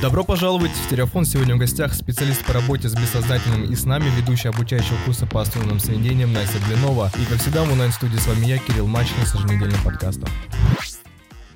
[0.00, 1.24] Добро пожаловать в Стереофон.
[1.24, 5.40] Сегодня в гостях специалист по работе с бессознательным и с нами ведущий обучающего курса по
[5.40, 7.10] осознанным сновидениям Настя Блинова.
[7.20, 10.28] И как всегда в онлайн-студии с вами я, Кирилл Мачкин, с еженедельным подкастом.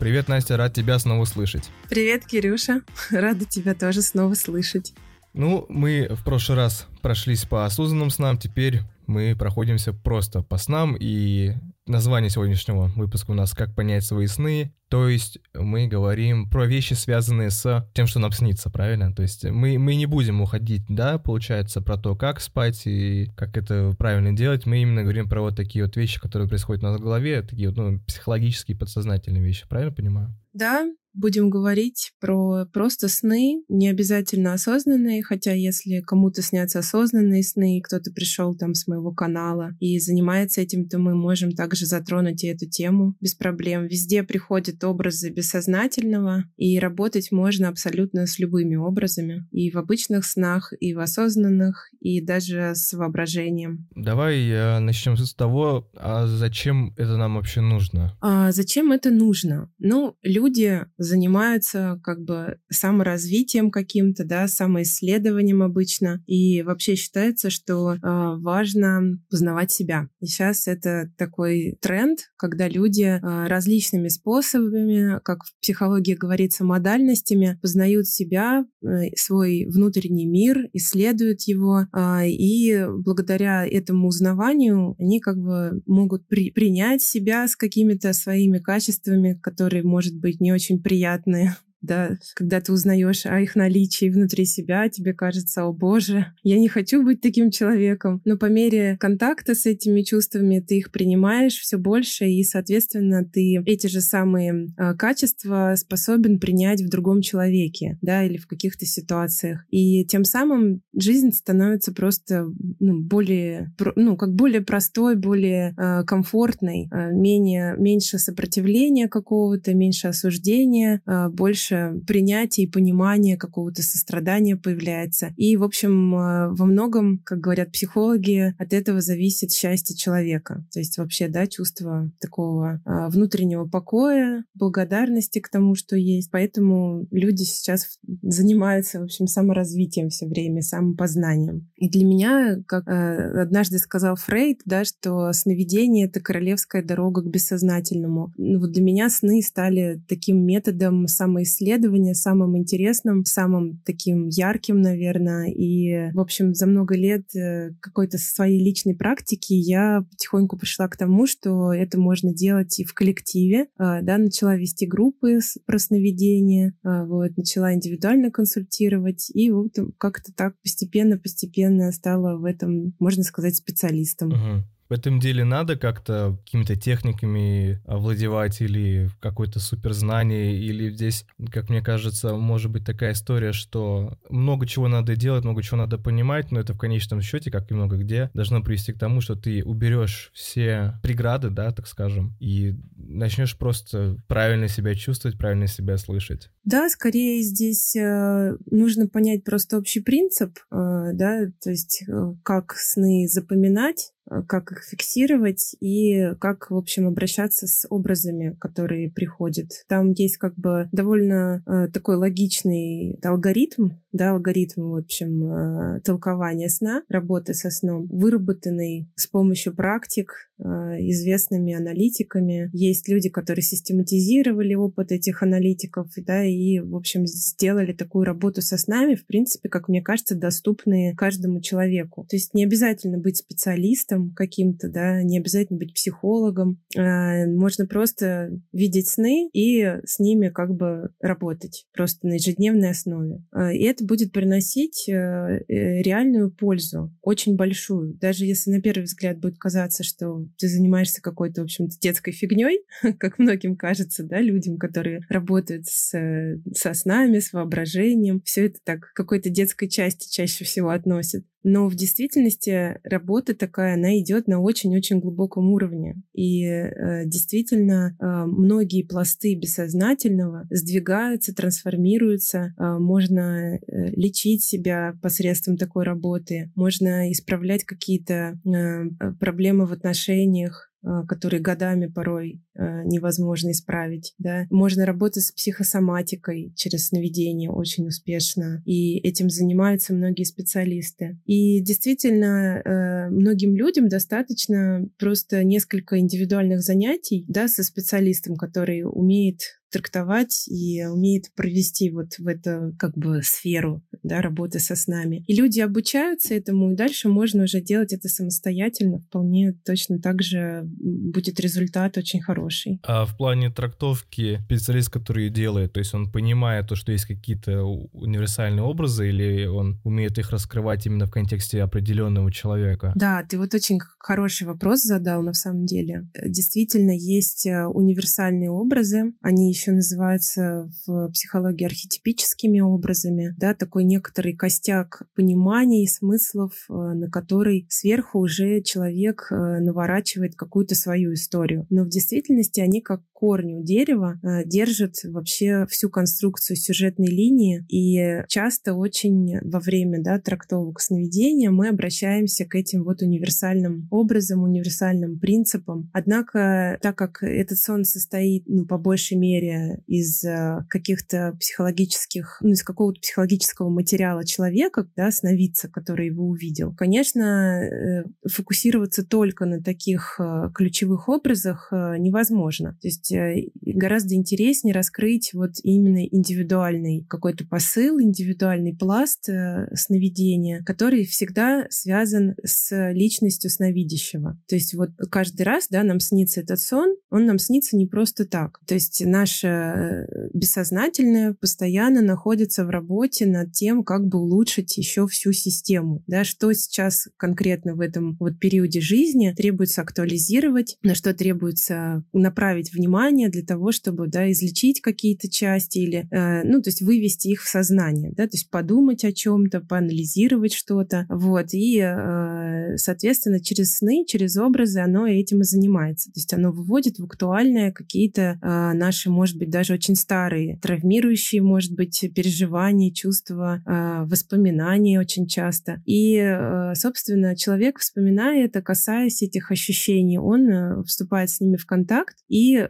[0.00, 1.70] Привет, Настя, рад тебя снова слышать.
[1.88, 2.80] Привет, Кирюша.
[3.12, 4.92] Рада тебя тоже снова слышать.
[5.34, 10.96] Ну, мы в прошлый раз прошлись по осознанным снам, теперь мы проходимся просто по снам,
[10.98, 11.54] и
[11.86, 16.92] название сегодняшнего выпуска у нас «Как понять свои сны», то есть мы говорим про вещи,
[16.92, 19.14] связанные с тем, что нам снится, правильно?
[19.14, 23.56] То есть мы, мы не будем уходить, да, получается, про то, как спать и как
[23.56, 24.66] это правильно делать.
[24.66, 27.70] Мы именно говорим про вот такие вот вещи, которые происходят у нас в голове, такие
[27.70, 30.36] вот ну, психологические, подсознательные вещи, правильно понимаю?
[30.52, 37.78] Да, будем говорить про просто сны, не обязательно осознанные, хотя если кому-то снятся осознанные сны,
[37.78, 42.44] и кто-то пришел там с моего канала и занимается этим, то мы можем также затронуть
[42.44, 43.86] и эту тему без проблем.
[43.86, 50.72] Везде приходят образы бессознательного, и работать можно абсолютно с любыми образами, и в обычных снах,
[50.80, 53.88] и в осознанных, и даже с воображением.
[53.94, 58.16] Давай э, начнем с того, а зачем это нам вообще нужно?
[58.20, 59.70] А зачем это нужно?
[59.78, 66.22] Ну, люди занимаются как бы саморазвитием каким-то, да, самоисследованием обычно.
[66.26, 70.08] И вообще считается, что э, важно познавать себя.
[70.20, 77.58] И сейчас это такой тренд, когда люди э, различными способами, как в психологии говорится, модальностями,
[77.60, 85.36] познают себя, э, свой внутренний мир, исследуют его, э, и благодаря этому узнаванию они как
[85.36, 91.56] бы могут при принять себя с какими-то своими качествами, которые, может быть, не очень приятные
[91.82, 96.68] да, когда ты узнаешь о их наличии внутри себя, тебе кажется, о боже, я не
[96.68, 98.20] хочу быть таким человеком.
[98.24, 103.62] Но по мере контакта с этими чувствами ты их принимаешь все больше, и, соответственно, ты
[103.66, 109.64] эти же самые э, качества способен принять в другом человеке, да, или в каких-то ситуациях.
[109.70, 112.46] И тем самым жизнь становится просто
[112.78, 120.08] ну, более, ну, как более простой, более э, комфортной, э, менее, меньше сопротивления какого-то, меньше
[120.08, 125.32] осуждения, э, больше больше принятия и понимания какого-то сострадания появляется.
[125.36, 130.64] И, в общем, э, во многом, как говорят психологи, от этого зависит счастье человека.
[130.72, 136.30] То есть вообще, да, чувство такого э, внутреннего покоя, благодарности к тому, что есть.
[136.30, 141.70] Поэтому люди сейчас занимаются, в общем, саморазвитием все время, самопознанием.
[141.76, 147.30] И для меня, как э, однажды сказал Фрейд, да, что сновидение— это королевская дорога к
[147.30, 148.32] бессознательному.
[148.36, 154.80] Ну, вот для меня сны стали таким методом самоисследования исследования самым интересным, самым таким ярким,
[154.80, 155.46] наверное.
[155.46, 160.96] И, в общем, за много лет э, какой-то своей личной практики я потихоньку пришла к
[160.96, 163.68] тому, что это можно делать и в коллективе.
[163.78, 170.32] А, да, начала вести группы про сновидения, а, вот, начала индивидуально консультировать, и вот как-то
[170.34, 174.30] так постепенно-постепенно стала в этом, можно сказать, специалистом.
[174.30, 181.70] Uh-huh в этом деле надо как-то какими-то техниками овладевать или какое-то суперзнание, или здесь, как
[181.70, 186.50] мне кажется, может быть такая история, что много чего надо делать, много чего надо понимать,
[186.50, 189.64] но это в конечном счете, как и много где, должно привести к тому, что ты
[189.64, 196.50] уберешь все преграды, да, так скажем, и начнешь просто правильно себя чувствовать, правильно себя слышать.
[196.64, 202.74] Да, скорее здесь э, нужно понять просто общий принцип, э, да, то есть э, как
[202.76, 204.12] сны запоминать,
[204.48, 209.68] как их фиксировать и как, в общем, обращаться с образами, которые приходят.
[209.88, 216.68] Там есть как бы довольно э, такой логичный алгоритм, да, алгоритм, в общем, э, толкования
[216.68, 220.62] сна, работы со сном, выработанный с помощью практик, э,
[221.10, 222.70] известными аналитиками.
[222.72, 228.76] Есть люди, которые систематизировали опыт этих аналитиков, да, и, в общем, сделали такую работу со
[228.76, 232.26] снами, в принципе, как мне кажется, доступные каждому человеку.
[232.28, 236.80] То есть не обязательно быть специалистом каким-то, да, не обязательно быть психологом.
[236.96, 243.42] Э, можно просто видеть сны и с ними как бы работать просто на ежедневной основе.
[243.72, 248.14] И это будет приносить э, э, реальную пользу, очень большую.
[248.14, 252.84] Даже если на первый взгляд будет казаться, что ты занимаешься какой-то, в общем-то, детской фигней,
[253.18, 258.78] как многим кажется, да, людям, которые работают с, э, со снами, с воображением, все это
[258.84, 261.44] так к какой-то детской части чаще всего относят.
[261.64, 266.22] Но в действительности работа такая, она идет на очень-очень глубоком уровне.
[266.32, 272.74] И э, действительно э, многие пласты бессознательного сдвигаются, трансформируются.
[272.78, 273.78] Э, можно э,
[274.10, 282.06] лечить себя посредством такой работы, можно исправлять какие-то э, проблемы в отношениях, э, которые годами
[282.06, 284.66] порой э, невозможно исправить, да.
[284.70, 291.38] Можно работать с психосоматикой через сновидение очень успешно, и этим занимаются многие специалисты.
[291.44, 299.60] И действительно, э, многим людям достаточно просто несколько индивидуальных занятий, да, со специалистом, который умеет
[299.92, 305.44] трактовать и умеет провести вот в эту как бы сферу да, работы со снами.
[305.46, 309.18] И люди обучаются этому, и дальше можно уже делать это самостоятельно.
[309.18, 312.61] Вполне точно так же будет результат очень хороший.
[313.02, 317.84] А в плане трактовки специалист, который делает, то есть он понимает то, что есть какие-то
[317.84, 323.12] универсальные образы, или он умеет их раскрывать именно в контексте определенного человека?
[323.14, 326.28] Да, ты вот очень хороший вопрос задал на самом деле.
[326.44, 334.54] Действительно, есть э, универсальные образы, они еще называются в психологии архетипическими образами, да, такой некоторый
[334.54, 341.86] костяк пониманий и смыслов, э, на который сверху уже человек э, наворачивает какую-то свою историю.
[341.90, 347.84] Но в действительности они как корни у дерева э, держат вообще всю конструкцию сюжетной линии,
[347.88, 354.62] и часто очень во время да, трактовок сновидения мы обращаемся к этим вот универсальным образам,
[354.62, 356.08] универсальным принципам.
[356.12, 362.70] Однако, так как этот сон состоит, ну, по большей мере, из э, каких-то психологических, ну,
[362.70, 366.94] из какого-то психологического материала человека, да, сновидца, который его увидел.
[366.94, 370.38] Конечно, э, фокусироваться только на таких
[370.76, 372.96] ключевых образах невозможно.
[373.02, 373.31] То есть
[373.80, 379.48] гораздо интереснее раскрыть вот именно индивидуальный какой-то посыл, индивидуальный пласт
[379.94, 384.58] сновидения, который всегда связан с личностью сновидящего.
[384.68, 388.44] То есть вот каждый раз, да, нам снится этот сон, он нам снится не просто
[388.44, 388.80] так.
[388.86, 394.96] То есть наш наше э, бессознательное постоянно находится в работе над тем, как бы улучшить
[394.96, 396.22] еще всю систему.
[396.26, 402.92] Да, что сейчас конкретно в этом вот периоде жизни требуется актуализировать, на что требуется направить
[402.92, 407.62] внимание для того, чтобы да, излечить какие-то части или, э, ну, то есть вывести их
[407.62, 413.98] в сознание, да, то есть подумать о чем-то, поанализировать что-то, вот, и, э, соответственно, через
[413.98, 418.92] сны, через образы оно этим и занимается, то есть оно выводит в актуальное какие-то э,
[418.94, 426.02] наши, может быть, даже очень старые, травмирующие, может быть, переживания, чувства, а, воспоминания очень часто.
[426.06, 431.86] И, э, собственно, человек, вспоминая это, касаясь этих ощущений, он э, вступает с ними в
[431.86, 432.86] контакт, и э,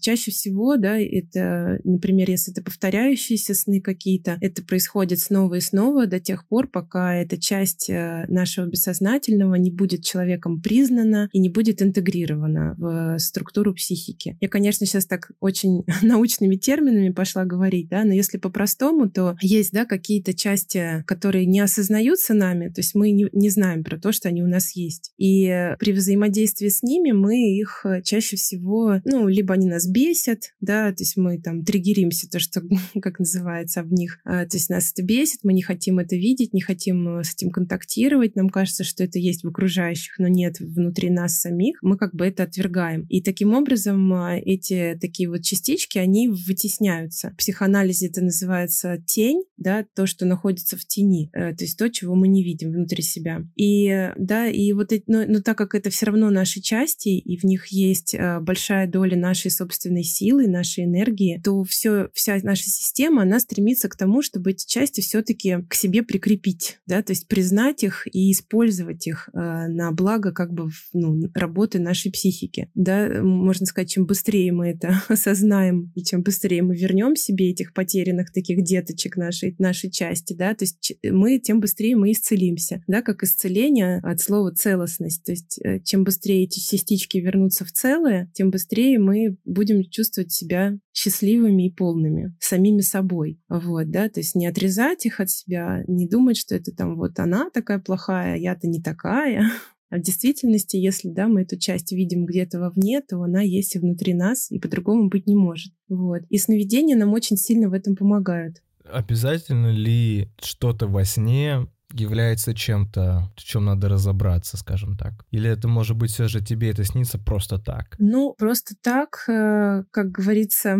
[0.00, 6.06] чаще всего, да, это, например, если это повторяющиеся сны какие-то, это происходит снова и снова
[6.06, 11.82] до тех пор, пока эта часть нашего бессознательного не будет человеком признана и не будет
[11.82, 14.36] интегрирована в структуру психики.
[14.40, 19.36] Я, конечно, сейчас так очень очень научными терминами пошла говорить, да, но если по-простому, то
[19.40, 23.98] есть, да, какие-то части, которые не осознаются нами, то есть мы не, не знаем про
[23.98, 25.12] то, что они у нас есть.
[25.18, 30.54] И при взаимодействии с ними мы их э, чаще всего, ну, либо они нас бесят,
[30.60, 32.62] да, то есть мы там триггеримся, то, что,
[33.02, 36.54] как называется, в них, а, то есть нас это бесит, мы не хотим это видеть,
[36.54, 40.60] не хотим э, с этим контактировать, нам кажется, что это есть в окружающих, но нет
[40.60, 43.04] внутри нас самих, мы как бы это отвергаем.
[43.08, 47.30] И таким образом а, эти такие вот частички, они вытесняются.
[47.30, 51.90] В психоанализе это называется тень, да, то, что находится в тени, э, то есть то,
[51.90, 53.42] чего мы не видим внутри себя.
[53.56, 57.36] И, да, и вот эти, но, но так как это все равно наши части, и
[57.36, 62.64] в них есть э, большая доля нашей собственной силы, нашей энергии, то все, вся наша
[62.64, 67.28] система, она стремится к тому, чтобы эти части все-таки к себе прикрепить, да, то есть
[67.28, 72.70] признать их и использовать их э, на благо как бы ну, работы нашей психики.
[72.74, 77.72] Да, можно сказать, чем быстрее мы это осознаем, и чем быстрее мы вернем себе этих
[77.72, 83.02] потерянных таких деточек нашей, нашей части, да, то есть мы, тем быстрее мы исцелимся, да,
[83.02, 88.30] как исцеление от слова целостность, то есть э, чем быстрее эти частички вернутся в целое,
[88.34, 94.34] тем быстрее мы будем чувствовать себя счастливыми и полными, самими собой, вот, да, то есть
[94.34, 98.68] не отрезать их от себя, не думать, что это там вот она такая плохая, я-то
[98.68, 99.50] не такая,
[99.90, 103.78] а в действительности, если да, мы эту часть видим где-то вовне, то она есть и
[103.78, 105.72] внутри нас, и по-другому быть не может.
[105.88, 106.22] Вот.
[106.28, 108.62] И сновидения нам очень сильно в этом помогают.
[108.84, 115.24] Обязательно ли что-то во сне является чем-то, в чем надо разобраться, скажем так?
[115.30, 117.96] Или это может быть все же тебе это снится просто так?
[117.98, 120.78] Ну, просто так, э, как говорится,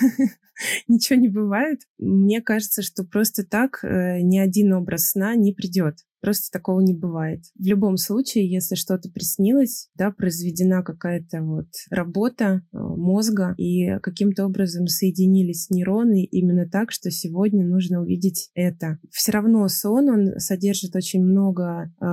[0.88, 1.80] ничего не бывает.
[1.98, 5.98] Мне кажется, что просто так э, ни один образ сна не придет.
[6.22, 7.40] Просто такого не бывает.
[7.58, 14.46] В любом случае, если что-то приснилось, да, произведена какая-то вот работа э, мозга, и каким-то
[14.46, 19.00] образом соединились нейроны именно так, что сегодня нужно увидеть это.
[19.10, 22.04] Все равно сон, он содержит очень много э,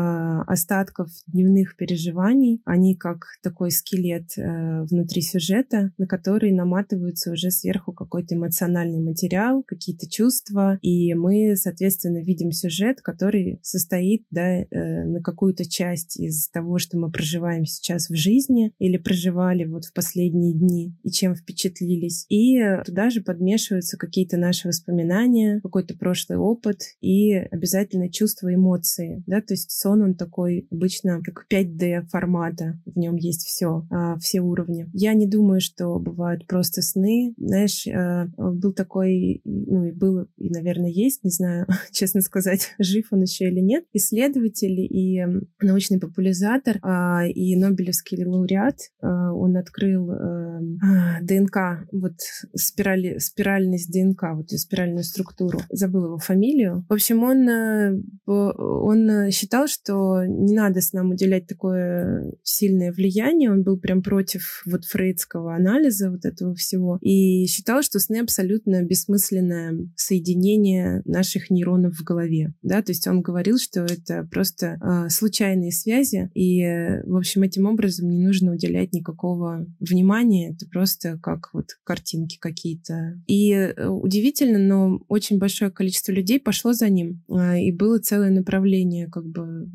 [0.48, 2.63] остатков дневных переживаний.
[2.66, 9.62] Они как такой скелет э, внутри сюжета, на который наматываются уже сверху какой-то эмоциональный материал,
[9.62, 13.99] какие-то чувства, и мы, соответственно, видим сюжет, который состоит
[14.32, 14.65] да, э,
[15.06, 19.94] на какую-то часть из того, что мы проживаем сейчас в жизни или проживали вот в
[19.94, 22.25] последние дни и чем впечатлились.
[22.29, 29.24] И туда же подмешиваются какие-то наши воспоминания, какой-то прошлый опыт и обязательно чувства, эмоции.
[29.27, 29.41] Да?
[29.41, 34.41] То есть сон, он такой обычно как 5D формата, в нем есть все, а, все
[34.41, 34.88] уровни.
[34.94, 37.34] Я не думаю, что бывают просто сны.
[37.38, 43.08] Знаешь, э, был такой, ну и был, и, наверное, есть, не знаю, честно сказать, жив
[43.12, 45.25] он еще или нет, исследователь и
[45.62, 48.77] научный популяризатор а, и Нобелевский лауреат.
[49.01, 50.15] А, он открыл э,
[50.84, 52.13] а, ДНК, вот
[52.55, 55.60] спирали, спиральность ДНК, вот спиральную структуру.
[55.69, 56.86] Забыл его фамилию.
[56.89, 57.93] В общем, он, э,
[58.25, 63.51] он считал, что не надо с нам уделять такое сильное влияние.
[63.51, 66.98] Он был прям против вот фрейдского анализа вот этого всего.
[67.01, 72.53] И считал, что сны абсолютно бессмысленное соединение наших нейронов в голове.
[72.62, 72.81] Да?
[72.81, 76.62] То есть он говорил, что это просто э, случайные связи, и,
[77.05, 83.19] в общем, этим образом не нужно уделять никакого внимания, это просто как вот картинки какие-то.
[83.27, 88.29] И э, удивительно, но очень большое количество людей пошло за ним, э, и было целое
[88.29, 89.69] направление, как бы,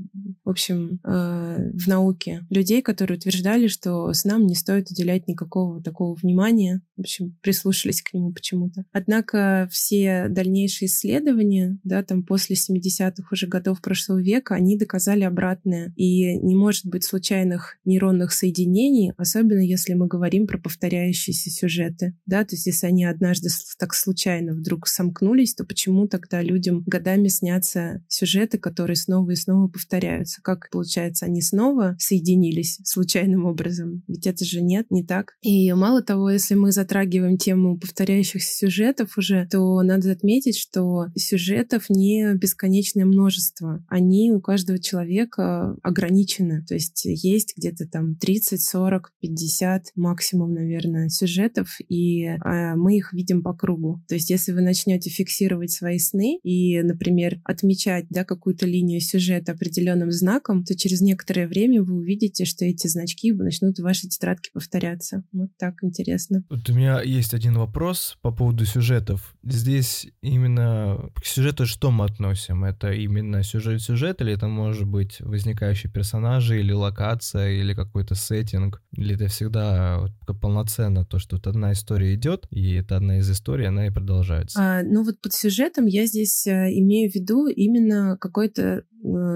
[0.44, 5.82] в общем, э, в науке людей, которые утверждали, что с нам не стоит уделять никакого
[5.82, 8.84] такого внимания, в общем, прислушались к нему почему-то.
[8.92, 15.92] Однако все дальнейшие исследования, да, там после 70-х уже годов прошлого века, они доказали обратное.
[15.96, 22.16] И не может быть случайных нейронных соединений, особенно если мы говорим про повторяющиеся сюжеты.
[22.26, 23.48] Да, то есть если они однажды
[23.78, 29.68] так случайно вдруг сомкнулись, то почему тогда людям годами снятся сюжеты, которые снова и снова
[29.68, 30.40] повторяются?
[30.42, 34.02] Как получается, они снова соединились случайным образом?
[34.08, 35.34] Ведь это же нет, не так.
[35.42, 41.90] И мало того, если мы затрагиваем тему повторяющихся сюжетов уже, то надо отметить, что сюжетов
[41.90, 43.73] не бесконечное множество.
[43.88, 46.64] Они у каждого человека ограничены.
[46.64, 53.12] То есть есть где-то там 30, 40, 50 максимум, наверное, сюжетов, и а, мы их
[53.12, 54.02] видим по кругу.
[54.08, 59.52] То есть если вы начнете фиксировать свои сны и, например, отмечать да, какую-то линию сюжета
[59.52, 64.50] определенным знаком, то через некоторое время вы увидите, что эти значки начнут в вашей тетрадке
[64.52, 65.24] повторяться.
[65.32, 66.44] Вот так интересно.
[66.48, 69.36] Вот у меня есть один вопрос по поводу сюжетов.
[69.42, 72.64] Здесь именно к сюжету что мы относим?
[72.64, 78.82] Это именно сюжет-сюжет, или это может быть возникающие персонажи, или локация, или какой-то сеттинг?
[78.92, 80.06] Или это всегда
[80.40, 84.58] полноценно то, что вот одна история идет, и это одна из историй, она и продолжается?
[84.60, 88.82] А, ну вот под сюжетом я здесь а, имею в виду именно какой-то Э,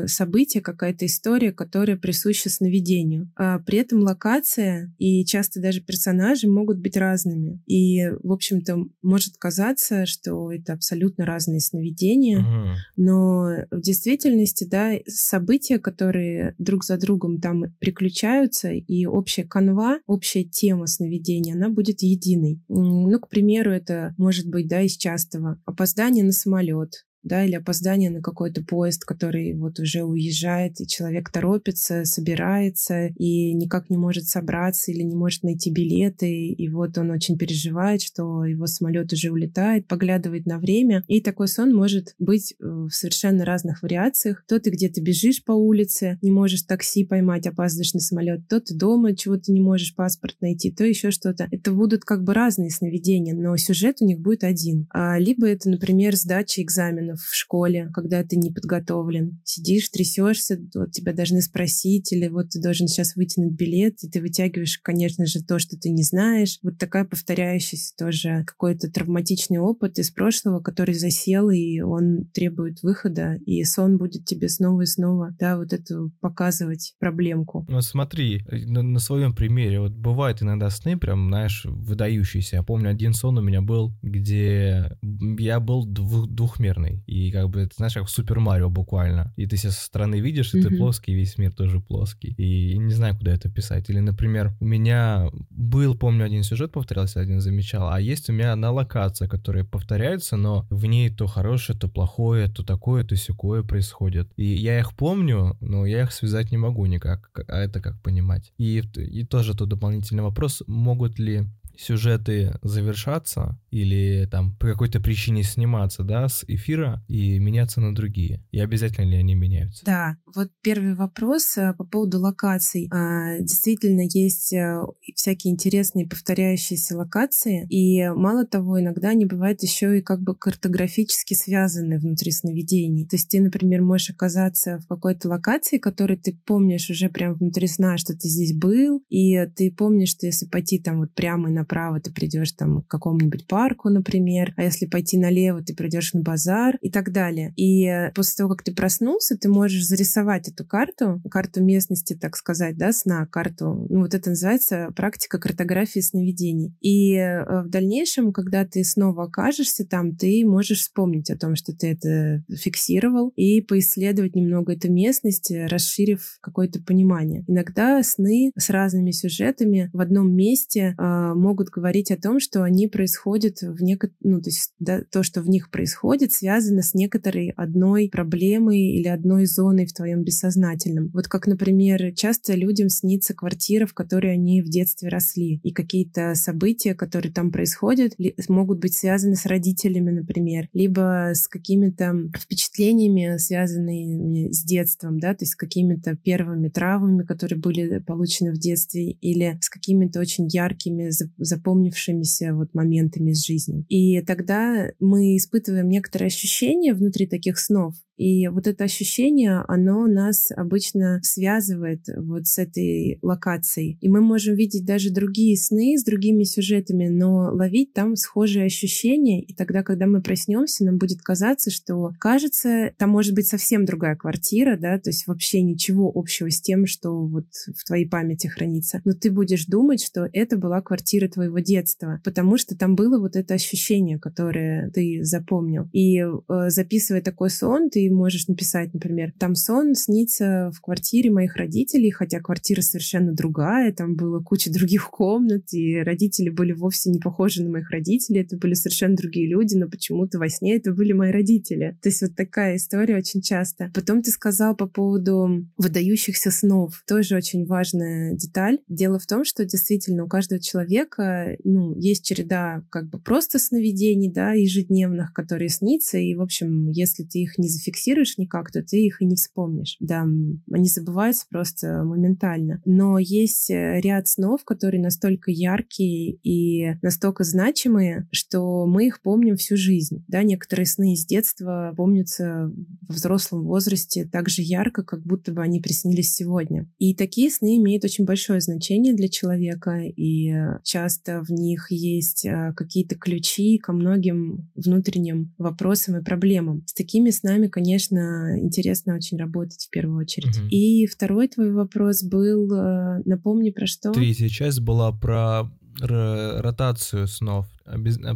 [0.06, 3.30] событие, какая-то история, которая присуща сновидению.
[3.37, 7.62] А при этом локация и часто даже персонажи могут быть разными.
[7.66, 12.75] И, в общем-то, может казаться, что это абсолютно разные сновидения, uh-huh.
[12.96, 20.44] но в действительности, да, события, которые друг за другом там приключаются, и общая канва, общая
[20.44, 22.62] тема сновидения, она будет единой.
[22.68, 25.60] Ну, к примеру, это может быть, да, из частого.
[25.64, 31.30] Опоздание на самолет, да, или опоздание на какой-то поезд, который вот уже уезжает, и человек
[31.30, 37.11] торопится, собирается и никак не может собраться или не может найти билеты, и вот он
[37.11, 42.54] очень переживает, что его самолет уже улетает, поглядывает на время, и такой сон может быть
[42.58, 44.44] э, в совершенно разных вариациях.
[44.49, 48.75] То ты где-то бежишь по улице, не можешь такси поймать, опаздываешь на самолет, то ты
[48.75, 51.49] дома чего-то не можешь паспорт найти, то еще что-то.
[51.50, 54.87] Это будут как бы разные сновидения, но сюжет у них будет один.
[54.90, 59.40] А, либо это, например, сдача экзаменов в школе, когда ты не подготовлен.
[59.44, 64.20] Сидишь, трясешься, вот тебя должны спросить, или вот ты должен сейчас вытянуть билет, и ты
[64.20, 66.58] вытягиваешь, конечно же, то, что ты не знаешь.
[66.62, 73.37] Вот такая повторяющаяся тоже какой-то травматичный опыт из прошлого, который засел, и он требует выхода,
[73.46, 77.66] и сон будет тебе снова и снова, да, вот эту показывать проблемку.
[77.68, 82.56] Ну смотри, на, на своем примере, вот бывают иногда сны прям, знаешь, выдающиеся.
[82.56, 87.02] Я помню, один сон у меня был, где я был двух, двухмерный.
[87.09, 89.33] И как бы, ты знаешь, как в Супер Марио буквально.
[89.37, 90.69] И ты себя со стороны видишь, и mm-hmm.
[90.69, 92.35] ты плоский, и весь мир тоже плоский.
[92.37, 93.88] И не знаю, куда это писать.
[93.88, 98.53] Или, например, у меня был, помню, один сюжет повторялся, один замечал, а есть у меня
[98.53, 103.62] одна локация, которая повторяется, но в ней то хорошее, то плохое, то такое, то секое
[103.62, 104.31] происходит.
[104.37, 107.31] И я их помню, но я их связать не могу никак.
[107.49, 108.53] А это как понимать?
[108.59, 111.47] И, и тоже тут дополнительный вопрос, могут ли
[111.78, 118.42] сюжеты завершаться или там по какой-то причине сниматься, да, с эфира и меняться на другие?
[118.50, 119.85] И обязательно ли они меняются?
[119.85, 122.88] Да, вот первый вопрос э, по поводу локаций.
[122.90, 124.80] А, действительно, есть э,
[125.14, 131.35] всякие интересные повторяющиеся локации, и мало того, иногда они бывают еще и как бы картографически
[131.35, 133.06] связаны внутри сновидений.
[133.06, 137.68] То есть ты, например, можешь оказаться в какой-то локации, которую ты помнишь уже прям внутри
[137.68, 141.52] сна, что ты здесь был, и ты помнишь, что если пойти там вот прямо и
[141.68, 146.22] направо, ты придешь там к какому-нибудь парку, например, а если пойти налево, ты придешь на
[146.22, 147.52] базар и так далее.
[147.56, 152.37] И э, после того, как ты проснулся, ты можешь зарисовать эту карту, карту местности, так
[152.37, 156.75] сказать, да, сна, карту, ну вот это называется практика картографии сновидений.
[156.80, 161.72] И э, в дальнейшем, когда ты снова окажешься там, ты можешь вспомнить о том, что
[161.76, 167.44] ты это фиксировал, и поисследовать немного эту местность, расширив какое-то понимание.
[167.46, 172.87] Иногда сны с разными сюжетами в одном месте э, могут говорить о том, что они
[172.87, 174.12] происходят в некот...
[174.21, 179.09] ну, то есть да, то, что в них происходит, связано с некоторой одной проблемой или
[179.09, 181.11] одной зоной в твоем бессознательном.
[181.12, 186.35] Вот как, например, часто людям снится квартира, в которой они в детстве росли, и какие-то
[186.35, 188.15] события, которые там происходят,
[188.49, 195.43] могут быть связаны с родителями, например, либо с какими-то впечатлениями, связанными с детством, да, то
[195.43, 201.11] есть с какими-то первыми травмами, которые были получены в детстве, или с какими-то очень яркими
[201.49, 203.85] запомнившимися вот моментами из жизни.
[203.88, 210.48] И тогда мы испытываем некоторые ощущения внутри таких снов, и вот это ощущение, оно нас
[210.50, 213.96] обычно связывает вот с этой локацией.
[214.00, 219.40] И мы можем видеть даже другие сны с другими сюжетами, но ловить там схожие ощущения.
[219.40, 224.16] И тогда, когда мы проснемся, нам будет казаться, что, кажется, там может быть совсем другая
[224.16, 227.46] квартира, да, то есть вообще ничего общего с тем, что вот
[227.76, 229.00] в твоей памяти хранится.
[229.04, 233.37] Но ты будешь думать, что это была квартира твоего детства, потому что там было вот
[233.37, 235.88] это ощущение, которое ты запомнил.
[235.92, 236.30] И э,
[236.70, 242.41] записывая такой сон, ты можешь написать, например, там сон снится в квартире моих родителей, хотя
[242.41, 247.71] квартира совершенно другая, там было куча других комнат, и родители были вовсе не похожи на
[247.71, 251.99] моих родителей, это были совершенно другие люди, но почему-то во сне это были мои родители.
[252.03, 253.91] То есть вот такая история очень часто.
[253.95, 257.03] Потом ты сказал по поводу выдающихся снов.
[257.07, 258.79] Тоже очень важная деталь.
[258.88, 264.31] Дело в том, что действительно у каждого человека ну, есть череда как бы просто сновидений,
[264.31, 268.82] да, ежедневных, которые снится, и, в общем, если ты их не зафиксируешь, зафиксируешь никак, то
[268.82, 269.96] ты их и не вспомнишь.
[270.00, 270.22] Да,
[270.70, 272.80] они забываются просто моментально.
[272.84, 279.56] Но есть э, ряд снов, которые настолько яркие и настолько значимые, что мы их помним
[279.56, 280.24] всю жизнь.
[280.28, 282.72] Да, некоторые сны из детства помнятся
[283.08, 286.88] в взрослом возрасте так же ярко, как будто бы они приснились сегодня.
[286.98, 292.72] И такие сны имеют очень большое значение для человека, и часто в них есть э,
[292.76, 296.84] какие-то ключи ко многим внутренним вопросам и проблемам.
[296.87, 300.59] С такими снами, конечно, конечно, интересно очень работать в первую очередь.
[300.59, 300.68] Угу.
[300.68, 304.12] И второй твой вопрос был, э, напомни про что?
[304.12, 305.70] Третья часть была про
[306.01, 307.66] ротацию снов.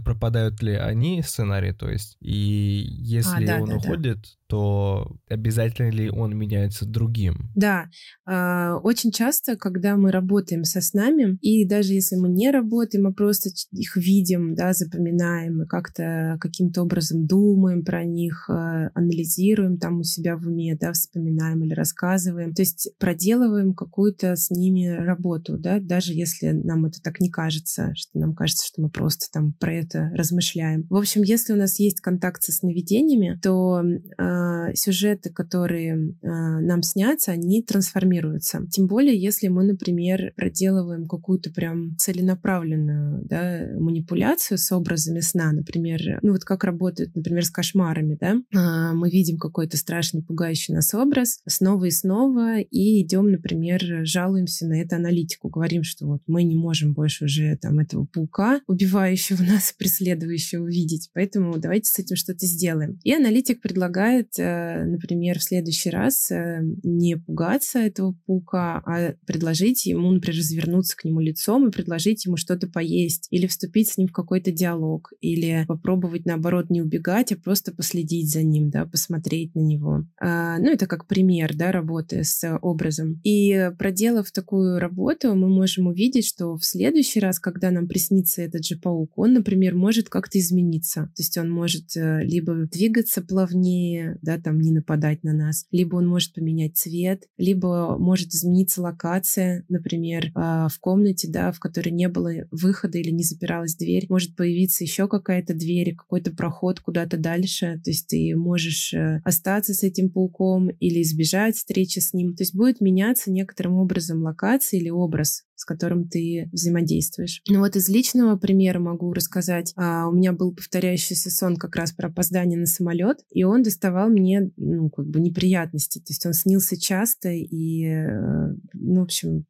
[0.05, 5.17] Пропадают ли они сценарии, то есть, и если а, да, он да, уходит, да то
[5.31, 7.49] обязательно ли он меняется другим?
[7.55, 7.87] Да,
[8.29, 13.15] э, очень часто, когда мы работаем со снами, и даже если мы не работаем, мы
[13.15, 20.01] просто их видим, да, запоминаем и как-то каким-то образом думаем про них, э, анализируем там
[20.01, 25.57] у себя в уме, да, вспоминаем или рассказываем, то есть проделываем какую-то с ними работу,
[25.57, 29.42] да, даже если нам это так не кажется, что нам кажется, что мы просто там
[29.59, 30.87] про это размышляем.
[30.89, 36.83] В общем, если у нас есть контакт со сновидениями, то э, сюжеты, которые а, нам
[36.83, 38.67] снятся, они трансформируются.
[38.71, 46.19] Тем более, если мы, например, проделываем какую-то прям целенаправленную да, манипуляцию с образами сна, например,
[46.23, 50.93] ну вот как работает, например, с кошмарами, да, а, мы видим какой-то страшный, пугающий нас
[50.95, 56.43] образ снова и снова и идем, например, жалуемся на это аналитику, говорим, что вот мы
[56.45, 61.11] не можем больше уже там этого паука убивающего преследующего нас, преследующего видеть.
[61.15, 62.99] Поэтому давайте с этим что-то сделаем.
[63.05, 69.87] И аналитик предлагает, э, например, в следующий раз э, не пугаться этого паука, а предложить
[69.87, 74.09] ему, например, развернуться к нему лицом и предложить ему что-то поесть, или вступить с ним
[74.09, 79.55] в какой-то диалог, или попробовать, наоборот, не убегать, а просто последить за ним, да, посмотреть
[79.55, 80.07] на него.
[80.21, 83.21] А, ну, это как пример, да, работы с образом.
[83.25, 88.65] И проделав такую работу, мы можем увидеть, что в следующий раз, когда нам приснится этот
[88.65, 91.03] же паук, он, например, может как-то измениться.
[91.15, 95.95] То есть он может э, либо двигаться плавнее, да, там не нападать на нас, либо
[95.95, 101.91] он может поменять цвет, либо может измениться локация, например, а, в комнате, да, в которой
[101.91, 107.17] не было выхода или не запиралась дверь, может появиться еще какая-то дверь, какой-то проход куда-то
[107.17, 107.81] дальше.
[107.85, 112.35] То есть ты можешь э, остаться с этим пауком или избежать встречи с ним.
[112.35, 117.41] То есть будет меняться некоторым образом локация или образ с которым ты взаимодействуешь.
[117.49, 119.73] Ну вот из личного примера могу рассказать.
[119.77, 124.09] А, у меня был повторяющийся сон как раз про опоздание на самолет, и он доставал
[124.09, 126.01] мне, ну, как бы неприятности.
[126.01, 129.47] То есть он снился часто, и, э, ну, в общем,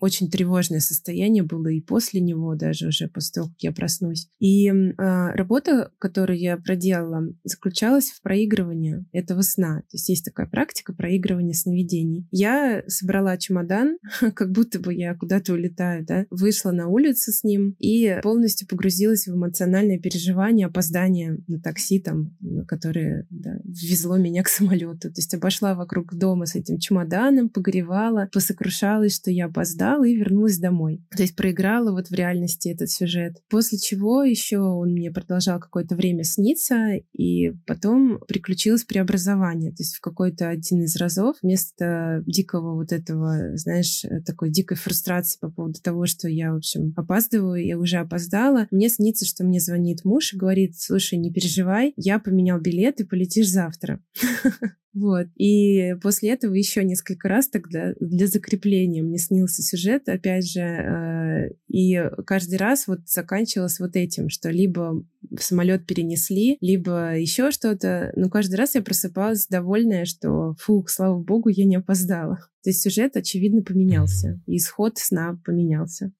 [0.00, 4.28] очень тревожное состояние было и после него, даже уже после того, как я проснусь.
[4.38, 9.80] И э, работа, которую я проделала, заключалась в проигрывании этого сна.
[9.82, 12.26] То есть есть такая практика проигрывания сновидений.
[12.30, 13.98] Я собрала чемодан,
[14.34, 19.26] как будто бы я куда-то улетаю, да, вышла на улицу с ним и полностью погрузилась
[19.26, 22.36] в эмоциональное переживание опоздания на такси, там,
[22.66, 25.10] которое да, везло меня к самолету.
[25.10, 30.16] То есть обошла вокруг дома с этим чемоданом, погревала, посокрушалась, что я опоздала, убежала и
[30.16, 31.04] вернулась домой.
[31.16, 33.42] То есть проиграла вот в реальности этот сюжет.
[33.48, 39.70] После чего еще он мне продолжал какое-то время сниться, и потом приключилось преобразование.
[39.70, 45.38] То есть в какой-то один из разов вместо дикого вот этого, знаешь, такой дикой фрустрации
[45.40, 49.60] по поводу того, что я, в общем, опаздываю, я уже опоздала, мне снится, что мне
[49.60, 54.00] звонит муж и говорит, слушай, не переживай, я поменял билет и полетишь завтра.
[54.92, 55.28] Вот.
[55.36, 61.50] И после этого еще несколько раз тогда для закрепления мне снился сюжет, опять же, э,
[61.68, 68.12] и каждый раз вот заканчивалось вот этим, что либо в самолет перенесли, либо еще что-то,
[68.16, 72.38] но каждый раз я просыпалась довольная, что, фух, слава богу, я не опоздала.
[72.62, 76.12] То есть сюжет, очевидно, поменялся, и исход сна поменялся.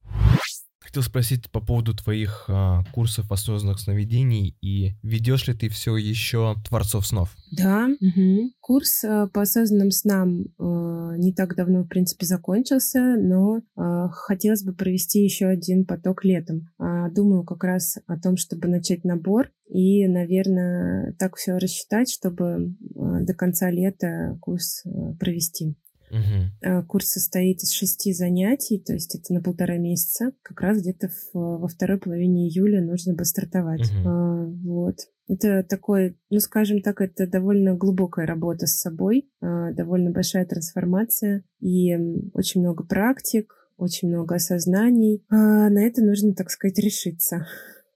[0.90, 6.56] Хотел спросить по поводу твоих а, курсов осознанных сновидений и ведешь ли ты все еще
[6.66, 7.36] творцов снов?
[7.52, 8.50] Да, угу.
[8.58, 14.64] курс а, по осознанным снам а, не так давно, в принципе, закончился, но а, хотелось
[14.64, 16.68] бы провести еще один поток летом.
[16.76, 22.74] А, думаю как раз о том, чтобы начать набор и, наверное, так все рассчитать, чтобы
[22.96, 25.76] а, до конца лета курс а, провести.
[26.10, 26.86] Угу.
[26.86, 30.32] Курс состоит из шести занятий, то есть это на полтора месяца.
[30.42, 33.90] Как раз где-то в, во второй половине июля нужно бы стартовать.
[33.90, 34.08] Угу.
[34.08, 34.96] А, вот.
[35.28, 41.44] Это такой, ну, скажем так, это довольно глубокая работа с собой, а, довольно большая трансформация
[41.60, 41.96] и
[42.34, 45.24] очень много практик, очень много осознаний.
[45.28, 47.46] А, на это нужно, так сказать, решиться.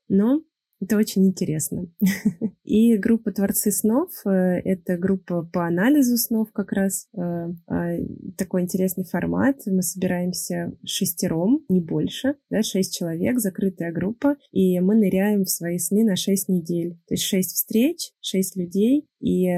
[0.08, 0.42] Но
[0.84, 1.86] это очень интересно.
[2.64, 7.08] И группа «Творцы снов»— это группа по анализу снов как раз.
[7.16, 7.96] Э, а,
[8.36, 9.56] такой интересный формат.
[9.66, 15.78] Мы собираемся шестером, не больше, да, шесть человек, закрытая группа, и мы ныряем в свои
[15.78, 16.94] сны на шесть недель.
[17.06, 19.48] То есть шесть встреч, шесть людей, и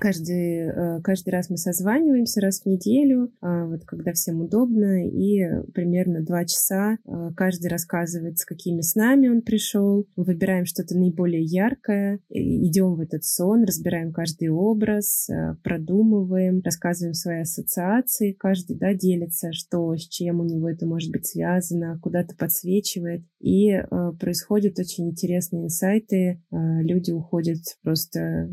[0.00, 5.42] каждый, э, каждый раз мы созваниваемся раз в неделю, а, вот когда всем удобно, и
[5.74, 10.06] примерно два часа э, каждый рассказывает, с какими снами он пришел.
[10.16, 17.42] Выбираем что-то наиболее яркое, идем в этот сон, разбираем каждый образ, э, продумываем, рассказываем свои
[17.42, 23.22] ассоциации, каждый да, делится, что с чем у него это может быть связано, куда-то подсвечивает.
[23.40, 23.84] И э,
[24.20, 26.16] происходят очень интересные инсайты,
[26.50, 28.50] э, люди уходят просто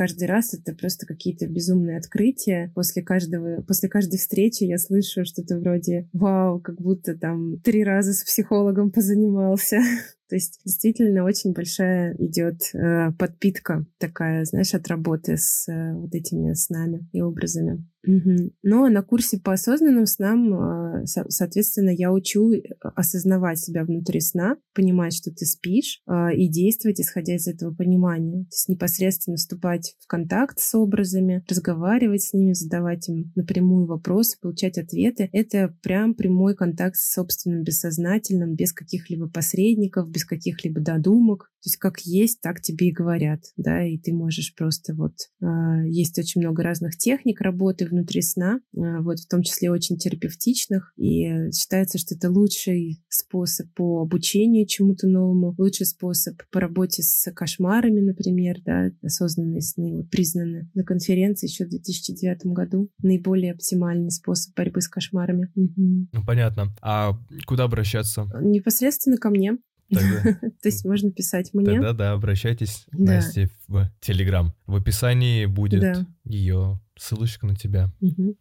[0.00, 2.72] каждый раз это просто какие-то безумные открытия.
[2.74, 8.14] После каждого, после каждой встречи я слышу что-то вроде «Вау, как будто там три раза
[8.14, 9.76] с психологом позанимался».
[10.30, 16.14] То есть действительно очень большая идет э, подпитка такая, знаешь, от работы с э, вот
[16.14, 17.84] этими снами и образами.
[18.06, 18.52] Угу.
[18.62, 22.62] Но на курсе по осознанным снам, а, соответственно, я учу э,
[22.94, 28.44] осознавать себя внутри сна, понимать, что ты спишь, а, и действовать, исходя из этого понимания.
[28.44, 34.38] То есть непосредственно вступать в контакт с образами, разговаривать с ними, задавать им напрямую вопросы,
[34.40, 35.28] получать ответы.
[35.32, 41.50] Это прям прямой контакт с собственным бессознательным, без каких-либо посредников, без каких-либо додумок.
[41.62, 45.12] То есть как есть, так тебе и говорят, да, и ты можешь просто вот...
[45.42, 49.96] А, есть очень много разных техник работы внутри сна, э, вот в том числе очень
[49.96, 57.02] терапевтичных, и считается, что это лучший способ по обучению чему-то новому, лучший способ по работе
[57.02, 63.52] с кошмарами, например, да, осознанные сны вот, признаны на конференции еще в 2009 году наиболее
[63.52, 65.50] оптимальный способ борьбы с кошмарами.
[65.54, 66.08] Угу.
[66.12, 66.74] Ну, понятно.
[66.82, 67.12] А
[67.46, 68.26] куда обращаться?
[68.40, 69.58] Непосредственно ко мне.
[70.62, 71.66] То есть можно писать мне.
[71.66, 73.14] Тогда да, обращайтесь, да.
[73.14, 74.54] Насте, в Телеграм.
[74.66, 77.92] В описании будет ее ссылочка на тебя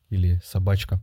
[0.09, 1.01] или собачка.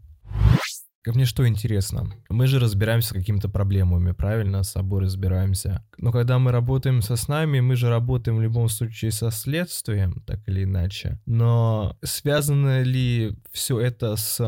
[1.14, 5.84] Мне что интересно, мы же разбираемся с какими-то проблемами, правильно, с собой разбираемся.
[5.98, 10.40] Но когда мы работаем со снами, мы же работаем в любом случае со следствием, так
[10.48, 11.20] или иначе.
[11.24, 14.40] Но связано ли все это с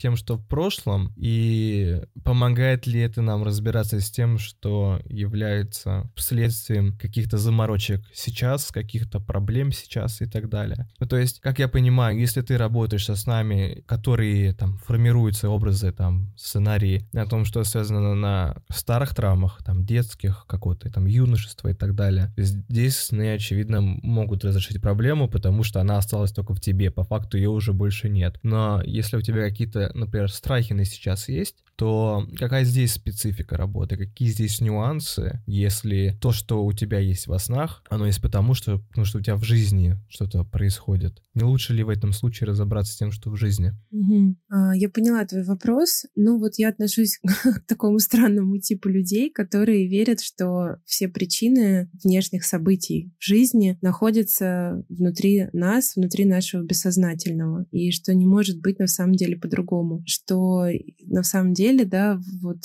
[0.00, 6.96] тем, что в прошлом, и помогает ли это нам разбираться с тем, что является следствием
[6.98, 10.88] каких-то заморочек сейчас, каких-то проблем сейчас и так далее.
[10.98, 15.92] Ну, то есть, как я понимаю, если ты работаешь со снами, которые там формируются образы,
[15.92, 21.74] там, сценарии о том, что связано на старых травмах, там, детских, какого-то там юношества и
[21.74, 26.90] так далее, здесь сны, очевидно, могут разрешить проблему, потому что она осталась только в тебе,
[26.90, 28.38] по факту ее уже больше нет.
[28.42, 34.28] Но если у тебя какие-то например, страхины сейчас есть, то какая здесь специфика работы, какие
[34.28, 39.06] здесь нюансы, если то, что у тебя есть во снах, оно есть потому, что, ну,
[39.06, 41.22] что у тебя в жизни что-то происходит.
[41.32, 43.72] Не лучше ли в этом случае разобраться с тем, что в жизни?
[43.92, 44.36] Угу.
[44.50, 46.04] А, я поняла твой вопрос.
[46.16, 52.44] Ну вот я отношусь к такому странному типу людей, которые верят, что все причины внешних
[52.44, 58.86] событий в жизни находятся внутри нас, внутри нашего бессознательного, и что не может быть на
[58.86, 60.66] самом деле по-другому, что
[61.06, 62.58] на самом деле деле, да, вот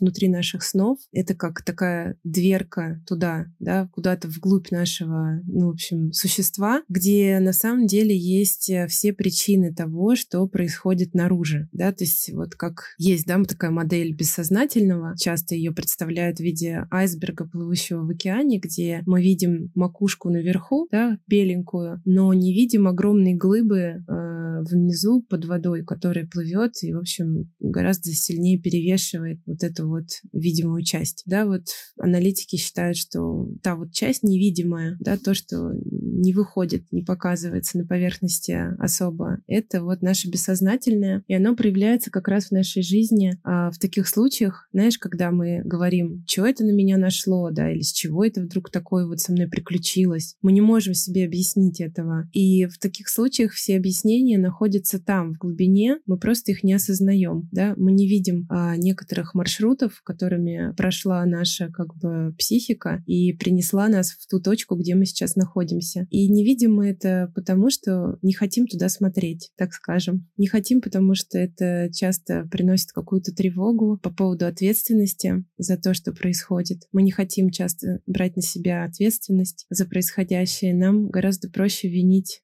[0.00, 6.12] внутри наших снов, это как такая дверка туда, да, куда-то вглубь нашего, ну, в общем,
[6.12, 12.04] существа, где на самом деле есть э, все причины того, что происходит наружу, да, то
[12.04, 18.04] есть вот как есть, да, такая модель бессознательного, часто ее представляют в виде айсберга, плывущего
[18.04, 24.62] в океане, где мы видим макушку наверху, да, беленькую, но не видим огромные глыбы э,
[24.62, 30.06] внизу под водой, которая плывет и, в общем, гораздо сильнее сильнее перевешивает вот эту вот
[30.32, 31.22] видимую часть.
[31.26, 31.62] Да, вот
[31.98, 37.86] аналитики считают, что та вот часть невидимая, да, то, что не выходит, не показывается на
[37.86, 43.70] поверхности особо, это вот наше бессознательное, и оно проявляется как раз в нашей жизни а
[43.70, 47.92] в таких случаях, знаешь, когда мы говорим, что это на меня нашло, да, или с
[47.92, 50.36] чего это вдруг такое вот со мной приключилось.
[50.42, 52.28] Мы не можем себе объяснить этого.
[52.32, 57.48] И в таких случаях все объяснения находятся там, в глубине, мы просто их не осознаем,
[57.52, 63.88] да, мы не видим а, некоторых маршрутов, которыми прошла наша как бы психика и принесла
[63.88, 66.06] нас в ту точку, где мы сейчас находимся.
[66.10, 70.28] И не видим мы это потому, что не хотим туда смотреть, так скажем.
[70.36, 76.12] Не хотим, потому что это часто приносит какую-то тревогу по поводу ответственности за то, что
[76.12, 76.82] происходит.
[76.92, 80.74] Мы не хотим часто брать на себя ответственность за происходящее.
[80.74, 82.42] Нам гораздо проще винить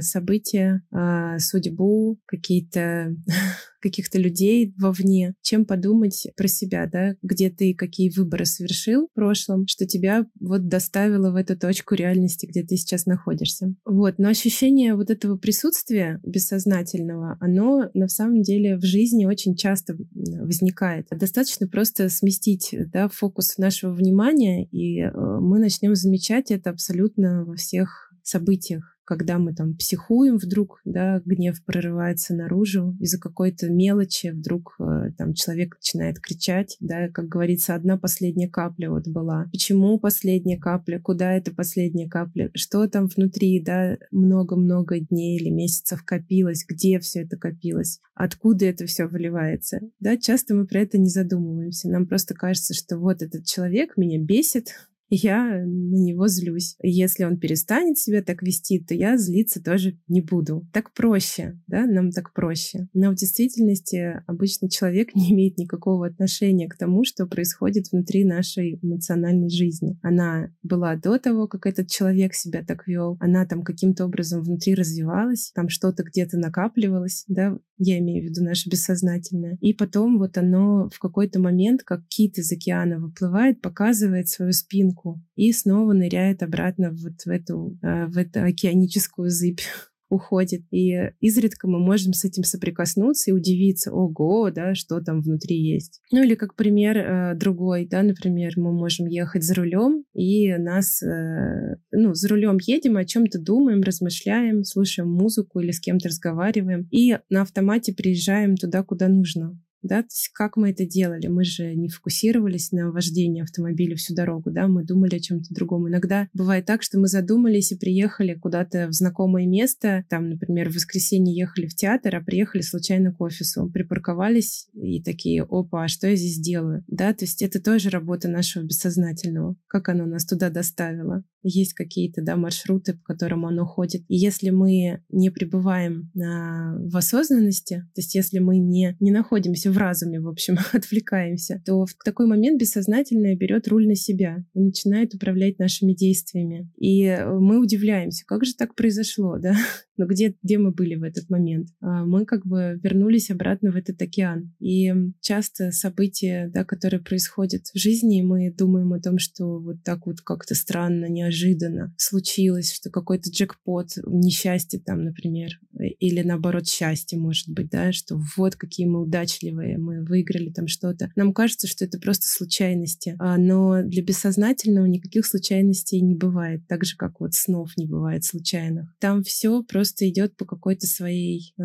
[0.00, 3.14] события, э, судьбу, какие-то
[3.80, 9.66] каких-то людей вовне, чем подумать про себя, да, где ты какие выборы совершил в прошлом,
[9.66, 13.74] что тебя вот доставило в эту точку реальности, где ты сейчас находишься.
[13.84, 19.96] Вот, но ощущение вот этого присутствия бессознательного, оно на самом деле в жизни очень часто
[20.14, 21.06] возникает.
[21.10, 27.54] Достаточно просто сместить да, фокус нашего внимания, и э, мы начнем замечать это абсолютно во
[27.54, 34.76] всех событиях когда мы там психуем вдруг, да, гнев прорывается наружу, из-за какой-то мелочи вдруг
[34.78, 39.46] э, там человек начинает кричать, да, как говорится, одна последняя капля вот была.
[39.50, 41.00] Почему последняя капля?
[41.00, 42.50] Куда эта последняя капля?
[42.54, 46.66] Что там внутри, да, много-много дней или месяцев копилось?
[46.68, 48.00] Где все это копилось?
[48.14, 49.80] Откуда это все выливается?
[50.00, 51.88] Да, часто мы про это не задумываемся.
[51.88, 54.74] Нам просто кажется, что вот этот человек меня бесит,
[55.10, 56.76] я на него злюсь.
[56.82, 60.66] Если он перестанет себя так вести, то я злиться тоже не буду.
[60.72, 62.88] Так проще, да, нам так проще.
[62.92, 68.78] Но в действительности обычный человек не имеет никакого отношения к тому, что происходит внутри нашей
[68.82, 69.98] эмоциональной жизни.
[70.02, 74.74] Она была до того, как этот человек себя так вел, она там каким-то образом внутри
[74.74, 79.56] развивалась, там что-то где-то накапливалось, да, я имею в виду наше бессознательное.
[79.60, 84.97] И потом вот оно в какой-то момент, как кит из океана выплывает, показывает свою спинку
[85.34, 89.60] и снова ныряет обратно вот в эту, э, в эту океаническую зыбь
[90.08, 90.62] уходит.
[90.70, 96.00] И изредка мы можем с этим соприкоснуться и удивиться, ого, да, что там внутри есть.
[96.10, 101.02] Ну или как пример э, другой, да, например, мы можем ехать за рулем, и нас,
[101.02, 106.88] э, ну, за рулем едем, о чем-то думаем, размышляем, слушаем музыку или с кем-то разговариваем,
[106.90, 111.26] и на автомате приезжаем туда, куда нужно да, то есть как мы это делали?
[111.28, 115.88] Мы же не фокусировались на вождении автомобиля всю дорогу, да, мы думали о чем-то другом.
[115.88, 120.74] Иногда бывает так, что мы задумались и приехали куда-то в знакомое место, там, например, в
[120.74, 126.08] воскресенье ехали в театр, а приехали случайно к офису, припарковались и такие, опа, а что
[126.08, 126.84] я здесь делаю?
[126.88, 132.22] Да, то есть это тоже работа нашего бессознательного, как оно нас туда доставило есть какие-то
[132.22, 134.02] да, маршруты, по которым оно ходит.
[134.08, 139.67] И если мы не пребываем а, в осознанности, то есть если мы не, не находимся
[139.70, 144.60] в разуме, в общем, отвлекаемся, то в такой момент бессознательное берет руль на себя и
[144.60, 146.70] начинает управлять нашими действиями.
[146.76, 149.54] И э, мы удивляемся, как же так произошло, да?
[149.96, 151.68] Но где, где мы были в этот момент?
[151.80, 154.54] А мы как бы вернулись обратно в этот океан.
[154.60, 160.06] И часто события, да, которые происходят в жизни, мы думаем о том, что вот так
[160.06, 167.48] вот как-то странно, неожиданно случилось, что какой-то джекпот, несчастье там, например, или наоборот счастье, может
[167.48, 171.10] быть, да, что вот какие мы удачливые, мы выиграли там что-то.
[171.16, 176.84] Нам кажется, что это просто случайности, а, но для бессознательного никаких случайностей не бывает, так
[176.84, 178.94] же, как вот снов не бывает случайных.
[179.00, 181.62] Там все просто идет по какой-то своей э,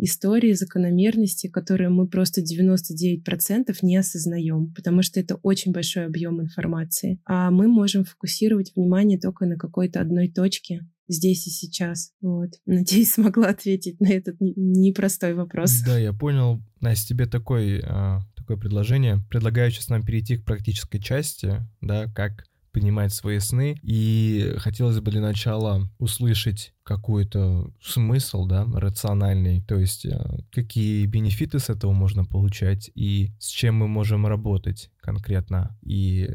[0.00, 7.20] истории, закономерности, которые мы просто 99% не осознаем, потому что это очень большой объем информации.
[7.24, 12.12] А мы можем фокусировать внимание только на какой-то одной точке, здесь и сейчас.
[12.20, 12.50] Вот.
[12.66, 15.80] Надеюсь, смогла ответить на этот непростой вопрос.
[15.84, 16.62] Да, я понял.
[16.80, 19.18] Настя, тебе такой, а, такое предложение.
[19.30, 23.78] Предлагаю сейчас нам перейти к практической части, да, как понимать свои сны.
[23.82, 30.18] И хотелось бы для начала услышать какой-то смысл, да, рациональный, то есть э,
[30.50, 36.28] какие бенефиты с этого можно получать и с чем мы можем работать конкретно и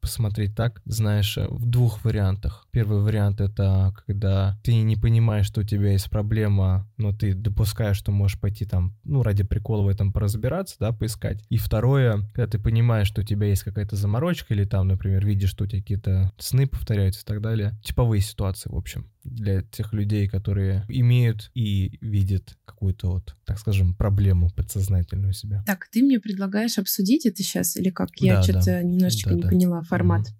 [0.00, 2.66] посмотреть так, знаешь, в двух вариантах.
[2.70, 7.96] Первый вариант это когда ты не понимаешь, что у тебя есть проблема, но ты допускаешь,
[7.96, 11.44] что можешь пойти там, ну, ради прикола в этом поразбираться, да, поискать.
[11.48, 15.50] И второе, когда ты понимаешь, что у тебя есть какая-то заморочка или там, например, видишь,
[15.50, 17.78] что у тебя какие-то сны повторяются и так далее.
[17.82, 23.94] Типовые ситуации, в общем для тех людей, которые имеют и видят какую-то вот, так скажем,
[23.94, 25.62] проблему подсознательную себя.
[25.66, 28.10] Так, ты мне предлагаешь обсудить это сейчас или как?
[28.16, 28.82] Я да, что-то да.
[28.82, 29.48] немножечко да, не да.
[29.48, 30.22] поняла формат.
[30.28, 30.36] Угу.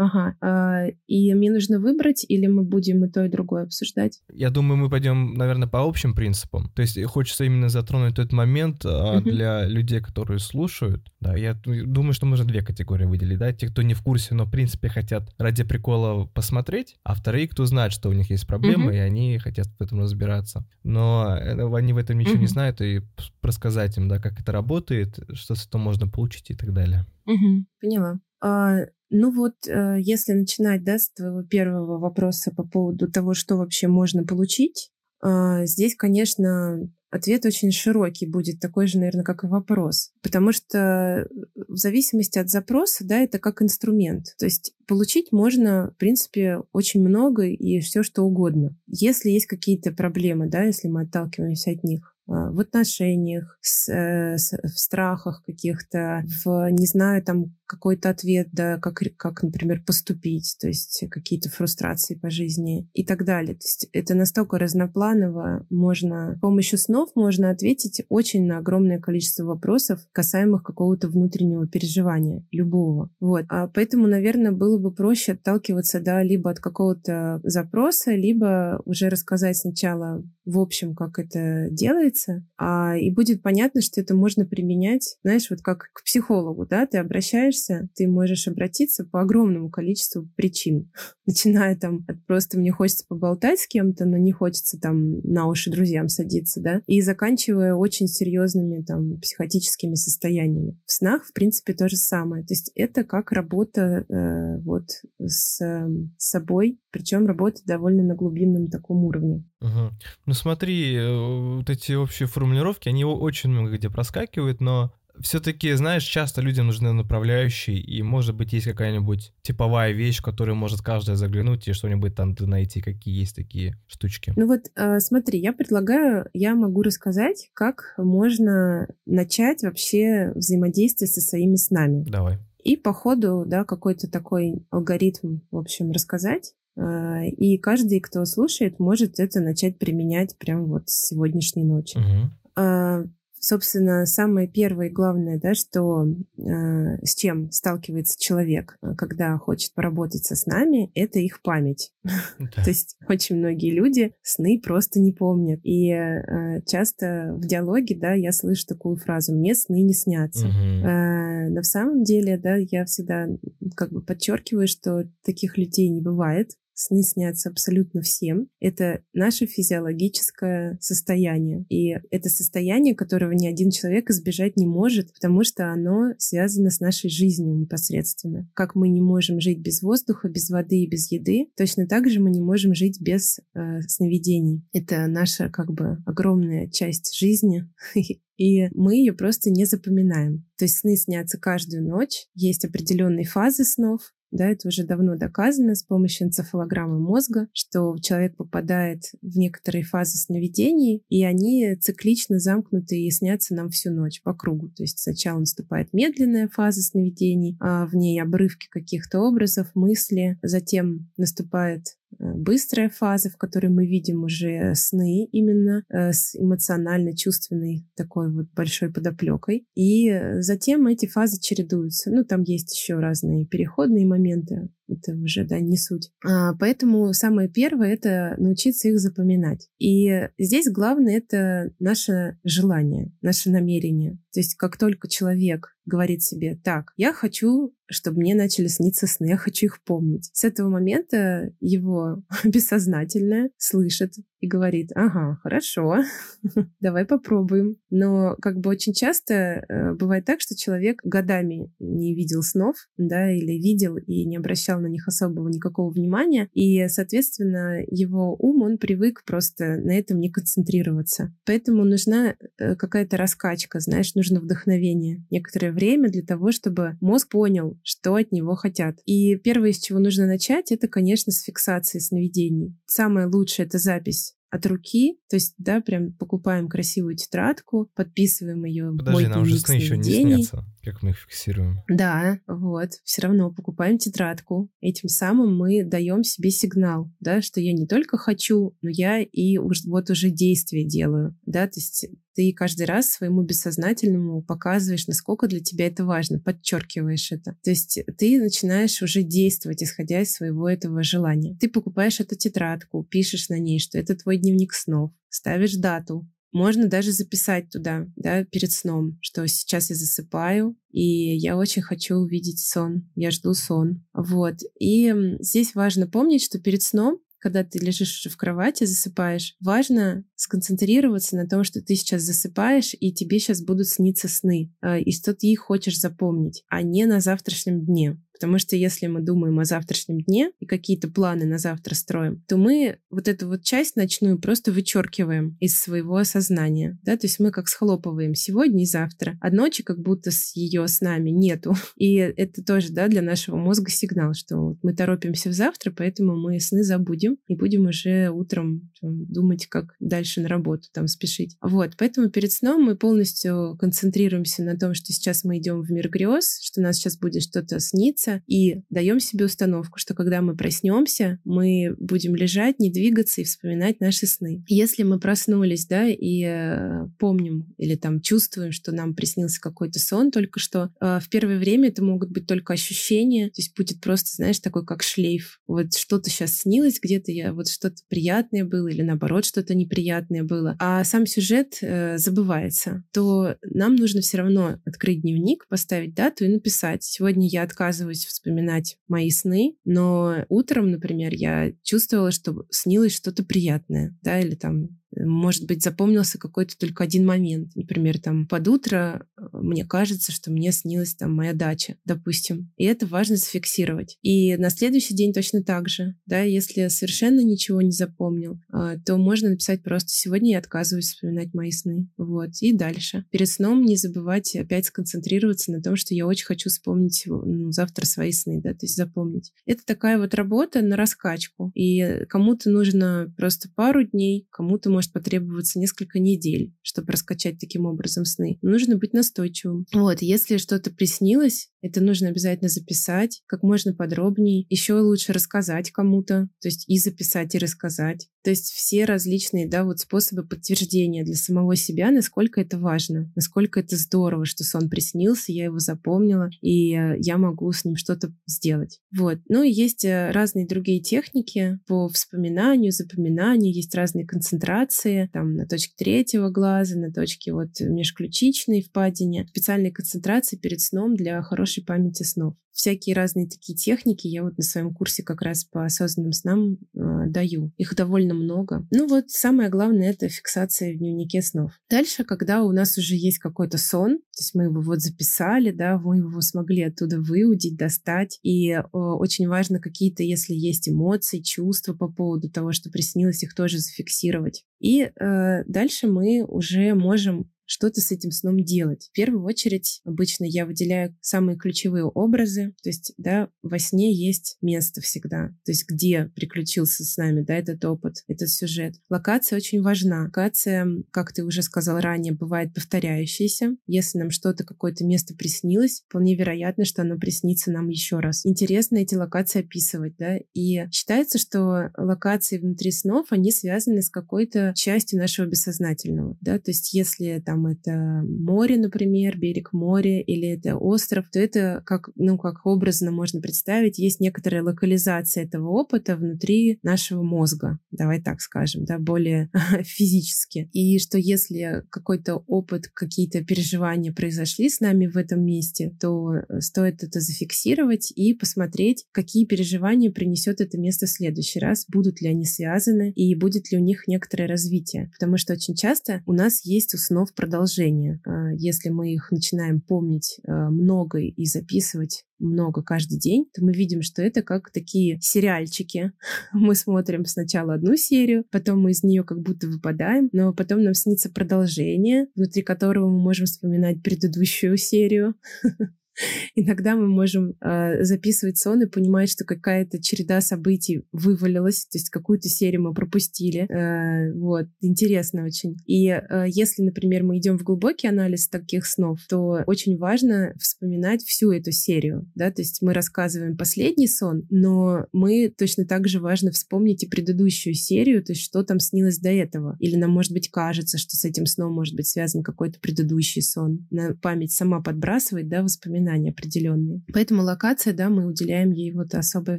[0.00, 0.34] Ага.
[0.40, 4.22] А, и мне нужно выбрать, или мы будем и то, и другое обсуждать?
[4.32, 6.70] Я думаю, мы пойдем, наверное, по общим принципам.
[6.74, 9.20] То есть хочется именно затронуть этот момент угу.
[9.20, 11.12] для людей, которые слушают.
[11.20, 14.46] Да, я думаю, что можно две категории выделить, да, те, кто не в курсе, но
[14.46, 18.86] в принципе хотят ради прикола посмотреть, а вторые, кто знает, что у них есть проблемы,
[18.86, 18.94] угу.
[18.94, 20.66] и они хотят в этом разбираться.
[20.82, 22.40] Но э, они в этом ничего угу.
[22.40, 23.02] не знают, и
[23.42, 27.04] рассказать им, да, как это работает, что с этого можно получить и так далее.
[27.26, 27.66] Угу.
[27.82, 28.18] Поняла.
[28.42, 28.78] А,
[29.10, 33.88] ну вот, э, если начинать, да, с твоего первого вопроса по поводу того, что вообще
[33.88, 34.90] можно получить,
[35.22, 40.12] а, здесь, конечно, ответ очень широкий будет, такой же, наверное, как и вопрос.
[40.22, 44.34] Потому что в зависимости от запроса, да, это как инструмент.
[44.38, 48.76] То есть получить можно, в принципе, очень много и все что угодно.
[48.86, 54.38] Если есть какие-то проблемы, да, если мы отталкиваемся от них, а, в отношениях, с, э,
[54.38, 60.56] с, в страхах каких-то, в, не знаю, там, какой-то ответ, да, как, как, например, поступить,
[60.60, 63.54] то есть какие-то фрустрации по жизни и так далее.
[63.54, 69.44] То есть это настолько разнопланово, можно с помощью снов можно ответить очень на огромное количество
[69.44, 73.10] вопросов, касаемых какого-то внутреннего переживания, любого.
[73.20, 73.44] Вот.
[73.48, 79.56] А поэтому, наверное, было бы проще отталкиваться, да, либо от какого-то запроса, либо уже рассказать
[79.56, 85.48] сначала в общем, как это делается, а, и будет понятно, что это можно применять, знаешь,
[85.50, 90.90] вот как к психологу, да, ты обращаешься обращаешься, ты можешь обратиться по огромному количеству причин.
[91.26, 95.70] Начиная там от просто мне хочется поболтать с кем-то, но не хочется там на уши
[95.70, 100.78] друзьям садиться, да, и заканчивая очень серьезными там психотическими состояниями.
[100.86, 102.44] В снах, в принципе, то же самое.
[102.44, 108.68] То есть это как работа э, вот с, э, собой, причем работа довольно на глубинном
[108.68, 109.44] таком уровне.
[109.60, 109.90] Угу.
[110.26, 114.92] Ну смотри, э, вот эти общие формулировки, они очень много где проскакивают, но
[115.22, 120.56] все-таки, знаешь, часто людям нужны направляющие, и, может быть, есть какая-нибудь типовая вещь, в которую
[120.56, 124.32] может каждый заглянуть и что-нибудь там найти, какие есть такие штучки.
[124.36, 131.20] Ну вот, э, смотри, я предлагаю, я могу рассказать, как можно начать вообще взаимодействие со
[131.20, 132.04] своими снами.
[132.08, 132.38] Давай.
[132.62, 138.78] И по ходу, да, какой-то такой алгоритм, в общем, рассказать, Э, и каждый, кто слушает,
[138.78, 141.98] может это начать применять прямо вот с сегодняшней ночи.
[141.98, 149.36] Угу собственно, самое первое и главное, да, что э, с чем сталкивается человек, э, когда
[149.38, 151.92] хочет поработать со снами, это их память.
[152.38, 152.64] Да.
[152.64, 155.60] То есть очень многие люди сны просто не помнят.
[155.62, 160.46] И э, часто в диалоге, да, я слышу такую фразу «мне сны не снятся».
[160.46, 163.28] Э, но в самом деле, да, я всегда
[163.76, 166.52] как бы подчеркиваю, что таких людей не бывает.
[166.82, 168.48] Сны снятся абсолютно всем.
[168.58, 171.66] Это наше физиологическое состояние.
[171.68, 176.80] И это состояние, которого ни один человек избежать не может, потому что оно связано с
[176.80, 178.48] нашей жизнью непосредственно.
[178.54, 182.18] Как мы не можем жить без воздуха, без воды и без еды, точно так же
[182.18, 184.64] мы не можем жить без э, сновидений.
[184.72, 187.68] Это наша как бы огромная часть жизни,
[188.38, 190.46] и мы ее просто не запоминаем.
[190.56, 194.00] То есть сны снятся каждую ночь, есть определенные фазы снов,
[194.30, 200.18] да, это уже давно доказано с помощью энцефалограммы мозга, что человек попадает в некоторые фазы
[200.18, 204.68] сновидений, и они циклично замкнуты и снятся нам всю ночь по кругу.
[204.68, 211.10] То есть сначала наступает медленная фаза сновидений, а в ней обрывки каких-то образов, мысли, затем
[211.16, 218.46] наступает быстрая фаза, в которой мы видим уже сны именно э, с эмоционально-чувственной такой вот
[218.54, 219.66] большой подоплекой.
[219.74, 222.10] И э, затем эти фазы чередуются.
[222.10, 226.10] Ну, там есть еще разные переходные моменты, это уже, да, не суть.
[226.24, 229.68] А, поэтому самое первое— это научиться их запоминать.
[229.78, 234.18] И здесь главное— это наше желание, наше намерение.
[234.32, 239.26] То есть как только человек говорит себе, так, я хочу, чтобы мне начали сниться сны,
[239.26, 240.30] я хочу их помнить.
[240.32, 245.96] С этого момента его бессознательное слышит и говорит, ага, хорошо,
[246.80, 247.76] давай попробуем.
[247.90, 253.30] Но как бы очень часто э, бывает так, что человек годами не видел снов, да,
[253.30, 258.78] или видел и не обращал на них особого никакого внимания, и, соответственно, его ум, он
[258.78, 261.34] привык просто на этом не концентрироваться.
[261.44, 267.78] Поэтому нужна э, какая-то раскачка, знаешь, нужно вдохновение, некоторое время для того, чтобы мозг понял,
[267.82, 268.96] что от него хотят.
[269.04, 272.74] И первое, с чего нужно начать, это, конечно, с фиксации сновидений.
[272.86, 278.92] Самое лучшее— это запись от руки, то есть, да, прям покупаем красивую тетрадку, подписываем ее.
[278.96, 281.82] Подожди, нам же сны еще не снятся, как мы их фиксируем.
[281.88, 284.70] Да, вот, все равно покупаем тетрадку.
[284.80, 289.58] Этим самым мы даем себе сигнал, да, что я не только хочу, но я и
[289.58, 295.46] уж, вот уже действие делаю, да, то есть ты каждый раз своему бессознательному показываешь, насколько
[295.46, 297.56] для тебя это важно, подчеркиваешь это.
[297.62, 301.56] То есть ты начинаешь уже действовать, исходя из своего этого желания.
[301.60, 306.88] Ты покупаешь эту тетрадку, пишешь на ней, что это твой дневник снов, ставишь дату, можно
[306.88, 312.58] даже записать туда, да, перед сном, что сейчас я засыпаю, и я очень хочу увидеть
[312.58, 314.04] сон, я жду сон.
[314.12, 314.56] Вот.
[314.78, 320.24] И здесь важно помнить, что перед сном когда ты лежишь уже в кровати, засыпаешь, важно
[320.36, 325.12] сконцентрироваться на том, что ты сейчас засыпаешь, и тебе сейчас будут сниться сны, э, и
[325.12, 328.20] что ты их хочешь запомнить, а не на завтрашнем дне.
[328.40, 332.56] Потому что если мы думаем о завтрашнем дне и какие-то планы на завтра строим, то
[332.56, 336.98] мы вот эту вот часть ночную просто вычеркиваем из своего сознания.
[337.02, 337.18] Да?
[337.18, 341.02] То есть мы как схлопываем сегодня и завтра, а ночи как будто с ее с
[341.02, 341.74] нами нету.
[341.96, 346.58] И это тоже да, для нашего мозга сигнал, что мы торопимся в завтра, поэтому мы
[346.60, 351.58] сны забудем и будем уже утром думать, как дальше на работу там спешить.
[351.60, 356.08] Вот, поэтому перед сном мы полностью концентрируемся на том, что сейчас мы идем в мир
[356.08, 360.56] грез, что нас сейчас будет что-то сниться, двигаться и даем себе установку, что когда мы
[360.56, 364.64] проснемся, мы будем лежать, не двигаться и вспоминать наши сны.
[364.68, 370.30] Если мы проснулись, да, и э, помним или там чувствуем, что нам приснился какой-то сон
[370.30, 374.30] только что, э, в первое время это могут быть только ощущения, то есть будет просто,
[374.36, 375.60] знаешь, такой как шлейф.
[375.66, 380.76] Вот что-то сейчас снилось где-то, я вот что-то приятное было или наоборот что-то неприятное было,
[380.78, 386.48] а сам сюжет э, забывается, то нам нужно все равно открыть дневник, поставить дату и
[386.48, 387.02] написать.
[387.02, 393.44] Сегодня я отказываюсь стараюсь вспоминать мои сны, но утром, например, я чувствовала, что снилось что-то
[393.44, 397.74] приятное, да, или там может быть, запомнился какой-то только один момент.
[397.74, 402.72] Например, там под утро э, мне кажется, что мне снилась там моя дача, допустим.
[402.76, 404.18] И это важно зафиксировать.
[404.22, 406.16] И на следующий день точно так же.
[406.26, 411.54] Да, если совершенно ничего не запомнил, э, то можно написать просто «сегодня я отказываюсь вспоминать
[411.54, 412.08] мои сны».
[412.16, 412.50] Вот.
[412.60, 413.24] И дальше.
[413.30, 418.06] Перед сном не забывать опять сконцентрироваться на том, что я очень хочу вспомнить ну, завтра
[418.06, 419.52] свои сны, да, то есть запомнить.
[419.66, 421.72] Это такая вот работа на раскачку.
[421.74, 428.24] И кому-то нужно просто пару дней, кому-то может потребоваться несколько недель, чтобы раскачать таким образом
[428.24, 428.58] сны.
[428.62, 429.86] нужно быть настойчивым.
[429.92, 434.66] Вот, если что-то приснилось, Это нужно обязательно записать как можно подробнее.
[434.68, 438.28] Еще лучше рассказать кому-то, то есть и записать, и рассказать.
[438.42, 443.80] То есть все различные, да, вот способы подтверждения для самого себя, насколько это важно, насколько
[443.80, 448.32] это здорово, что сон приснился, я его запомнила, и э, я могу с ним что-то
[448.46, 449.00] сделать.
[449.16, 449.38] Вот.
[449.48, 454.89] Ну и есть э, разные другие техники по вспоминанию, запоминанию, есть разные концентрации,
[455.32, 461.42] там на точке третьего глаза, на точке вот межключичной впадине, специальные концентрации перед сном для
[461.42, 465.84] хорошей памяти снов всякие разные такие техники я вот на своем курсе как раз по
[465.84, 467.72] осознанным снам э, даю.
[467.76, 468.86] Их довольно много.
[468.90, 471.72] Ну вот самое главное это фиксация в дневнике снов.
[471.88, 475.98] Дальше, когда у нас уже есть какой-то сон, то есть мы его вот записали, да,
[475.98, 481.94] мы его смогли оттуда выудить, достать, и э, очень важно какие-то, если есть эмоции, чувства
[481.94, 484.64] по поводу того, что приснилось, их тоже зафиксировать.
[484.78, 489.08] И э, дальше мы уже можем что-то с этим сном делать.
[489.12, 494.56] В первую очередь, обычно я выделяю самые ключевые образы, то есть, да, во сне есть
[494.60, 498.96] место всегда, то есть где приключился с нами, да, этот опыт, этот сюжет.
[499.08, 500.24] Локация очень важна.
[500.24, 503.76] Локация, как ты уже сказал ранее, бывает повторяющаяся.
[503.86, 508.44] Если нам что-то, какое-то место приснилось, вполне вероятно, что оно приснится нам еще раз.
[508.44, 514.72] Интересно эти локации описывать, да, и считается, что локации внутри снов, они связаны с какой-то
[514.74, 520.48] частью нашего бессознательного, да, то есть если там там это море, например, берег моря, или
[520.48, 526.16] это остров, то это как, ну, как образно можно представить, есть некоторая локализация этого опыта
[526.16, 529.50] внутри нашего мозга, давай так скажем, да, более
[529.82, 530.70] физически.
[530.72, 537.02] И что если какой-то опыт, какие-то переживания произошли с нами в этом месте, то стоит
[537.02, 542.44] это зафиксировать и посмотреть, какие переживания принесет это место в следующий раз, будут ли они
[542.44, 545.10] связаны и будет ли у них некоторое развитие.
[545.18, 548.20] Потому что очень часто у нас есть у снов продолжение продолжение.
[548.24, 553.72] А, если мы их начинаем помнить а, много и записывать много каждый день, то мы
[553.72, 556.12] видим, что это как такие сериальчики.
[556.52, 560.94] Мы смотрим сначала одну серию, потом мы из нее как будто выпадаем, но потом нам
[560.94, 565.34] снится продолжение, внутри которого мы можем вспоминать предыдущую серию.
[566.54, 572.10] Иногда мы можем э, записывать сон и понимать, что какая-то череда событий вывалилась, то есть
[572.10, 573.66] какую-то серию мы пропустили.
[573.70, 575.76] Э, вот, интересно очень.
[575.86, 581.22] И э, если, например, мы идем в глубокий анализ таких снов, то очень важно вспоминать
[581.22, 586.20] всю эту серию, да, то есть мы рассказываем последний сон, но мы точно так же
[586.20, 589.76] важно вспомнить и предыдущую серию, то есть что там снилось до этого.
[589.80, 593.86] Или нам, может быть, кажется, что с этим сном может быть связан какой-то предыдущий сон.
[593.90, 597.02] На память сама подбрасывает, да, воспоминания воспоминания определенные.
[597.12, 599.58] Поэтому локация, да, мы уделяем ей вот особое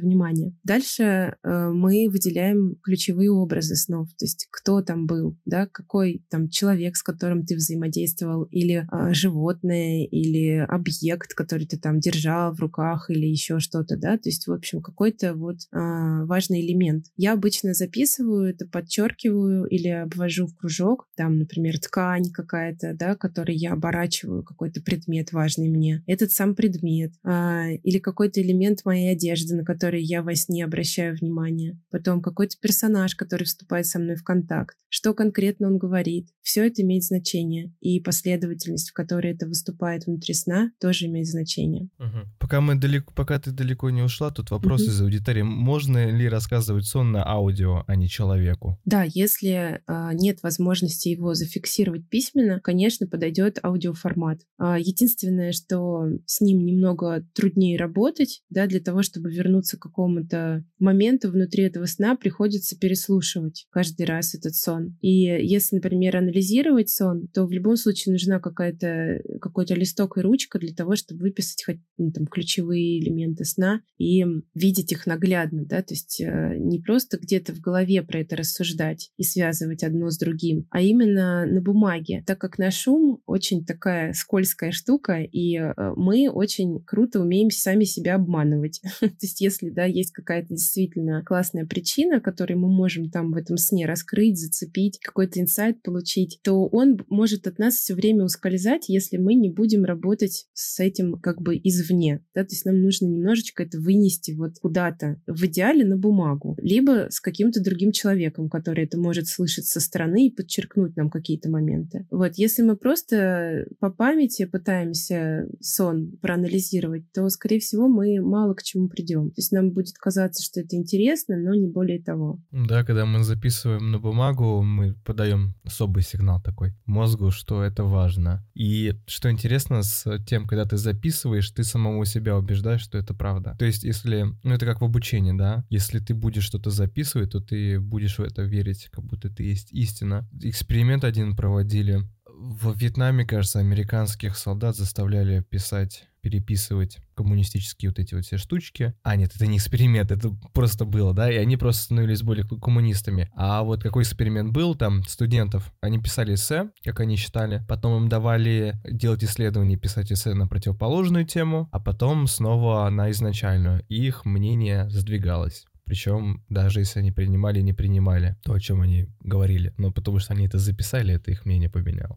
[0.00, 0.54] внимание.
[0.64, 6.48] Дальше э, мы выделяем ключевые образы снов, то есть кто там был, да, какой там
[6.48, 12.60] человек, с которым ты взаимодействовал, или э, животное, или объект, который ты там держал в
[12.60, 17.06] руках, или еще что-то, да, то есть, в общем, какой-то вот э, важный элемент.
[17.16, 23.56] Я обычно записываю это, подчеркиваю или обвожу в кружок, там, например, ткань какая-то, да, которой
[23.56, 26.02] я оборачиваю какой-то предмет важный мне.
[26.06, 31.16] Этот сам предмет а, или какой-то элемент моей одежды, на который я во сне обращаю
[31.16, 31.78] внимание.
[31.90, 34.76] Потом какой-то персонаж, который вступает со мной в контакт.
[34.88, 36.28] Что конкретно он говорит.
[36.42, 37.72] Все это имеет значение.
[37.80, 41.88] И последовательность, в которой это выступает внутри сна, тоже имеет значение.
[41.98, 42.28] Угу.
[42.40, 44.90] Пока, мы далеко, пока ты далеко не ушла, тут вопрос угу.
[44.90, 45.42] из аудитории.
[45.42, 48.78] Можно ли рассказывать сон на аудио, а не человеку?
[48.84, 54.40] Да, если а, нет возможности его зафиксировать письменно, конечно, подойдет аудиоформат.
[54.58, 60.64] А, единственное, что с ним немного труднее работать, да, для того, чтобы вернуться к какому-то
[60.78, 64.96] моменту внутри этого сна, приходится переслушивать каждый раз этот сон.
[65.00, 70.58] И если, например, анализировать сон, то в любом случае нужна какая-то какой-то листок и ручка
[70.58, 75.82] для того, чтобы выписать хоть ну, там ключевые элементы сна и видеть их наглядно, да,
[75.82, 80.18] то есть э, не просто где-то в голове про это рассуждать и связывать одно с
[80.18, 85.72] другим, а именно на бумаге, так как наш ум очень такая скользкая штука, и э,
[85.96, 88.80] мы очень круто умеем сами себя обманывать.
[89.00, 93.56] То есть если, да, есть какая-то действительно классная причина, которую мы можем там в этом
[93.56, 99.16] сне раскрыть, зацепить, какой-то инсайт получить, то он может от нас все время ускользать, если
[99.16, 102.24] мы не будем работать с этим как бы извне.
[102.34, 102.44] Да?
[102.44, 107.20] То есть нам нужно немножечко это вынести вот куда-то, в идеале на бумагу, либо с
[107.20, 112.06] каким-то другим человеком, который это может слышать со стороны и подчеркнуть нам какие-то моменты.
[112.10, 118.62] Вот, если мы просто по памяти пытаемся сон проанализировать, то, скорее всего, мы мало к
[118.62, 119.30] чему придем.
[119.30, 122.40] То есть нам будет казаться, что это интересно, но не более того.
[122.50, 128.44] Да, когда мы записываем на бумагу, мы подаем особый сигнал такой мозгу, что это важно.
[128.54, 133.56] И что интересно с тем, когда ты записываешь, ты самого себя убеждаешь, что это правда.
[133.58, 137.40] То есть, если, ну это как в обучении, да, если ты будешь что-то записывать, то
[137.40, 140.28] ты будешь в это верить, как будто это есть истина.
[140.40, 142.02] Эксперимент один проводили
[142.42, 148.94] в Вьетнаме, кажется, американских солдат заставляли писать переписывать коммунистические вот эти вот все штучки.
[149.02, 153.30] А, нет, это не эксперимент, это просто было, да, и они просто становились более коммунистами.
[153.34, 158.08] А вот какой эксперимент был, там, студентов, они писали эссе, как они считали, потом им
[158.08, 164.88] давали делать исследования, писать эссе на противоположную тему, а потом снова на изначальную, их мнение
[164.90, 165.66] сдвигалось.
[165.92, 170.20] Причем даже если они принимали и не принимали то, о чем они говорили, но потому
[170.20, 172.16] что они это записали, это их мнение поменяло.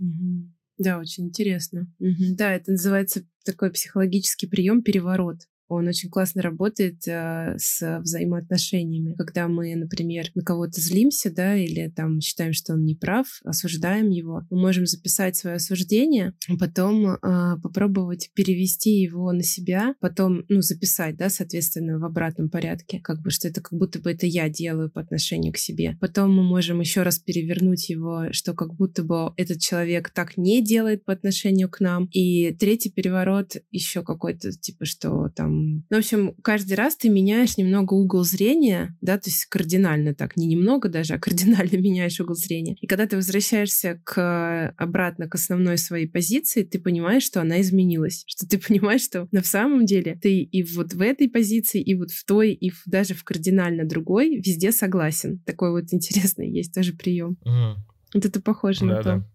[0.78, 1.94] Да, очень интересно.
[2.00, 2.38] Угу.
[2.38, 5.40] Да, это называется такой психологический прием переворот.
[5.68, 9.16] Он очень классно работает э, с взаимоотношениями.
[9.18, 14.10] Когда мы, например, на кого-то злимся, да, или там считаем, что он не прав, осуждаем
[14.10, 17.18] его, мы можем записать свое осуждение, потом э,
[17.62, 23.32] попробовать перевести его на себя, потом, ну, записать, да, соответственно, в обратном порядке, как бы,
[23.32, 25.98] что это как будто бы это я делаю по отношению к себе.
[26.00, 30.64] Потом мы можем еще раз перевернуть его, что как будто бы этот человек так не
[30.64, 32.08] делает по отношению к нам.
[32.12, 37.58] И третий переворот еще какой-то, типа, что там ну, в общем, каждый раз ты меняешь
[37.58, 42.36] немного угол зрения, да, то есть кардинально так, не немного даже, а кардинально меняешь угол
[42.36, 42.76] зрения.
[42.82, 48.24] И когда ты возвращаешься к, обратно к основной своей позиции, ты понимаешь, что она изменилась,
[48.28, 52.12] что ты понимаешь, что на самом деле ты и вот в этой позиции, и вот
[52.12, 55.40] в той, и в, даже в кардинально другой везде согласен.
[55.46, 57.38] Такой вот интересный есть тоже прием.
[57.42, 57.86] Угу.
[58.16, 59.04] Вот это похоже да, на то.
[59.04, 59.28] Да.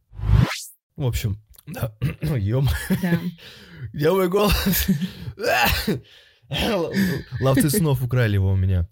[0.96, 1.36] В общем,
[1.72, 1.94] да,
[2.36, 2.68] ем.
[3.02, 3.20] Да.
[3.92, 4.86] Где мой голос?
[7.40, 8.86] Ловцы снов украли его у меня.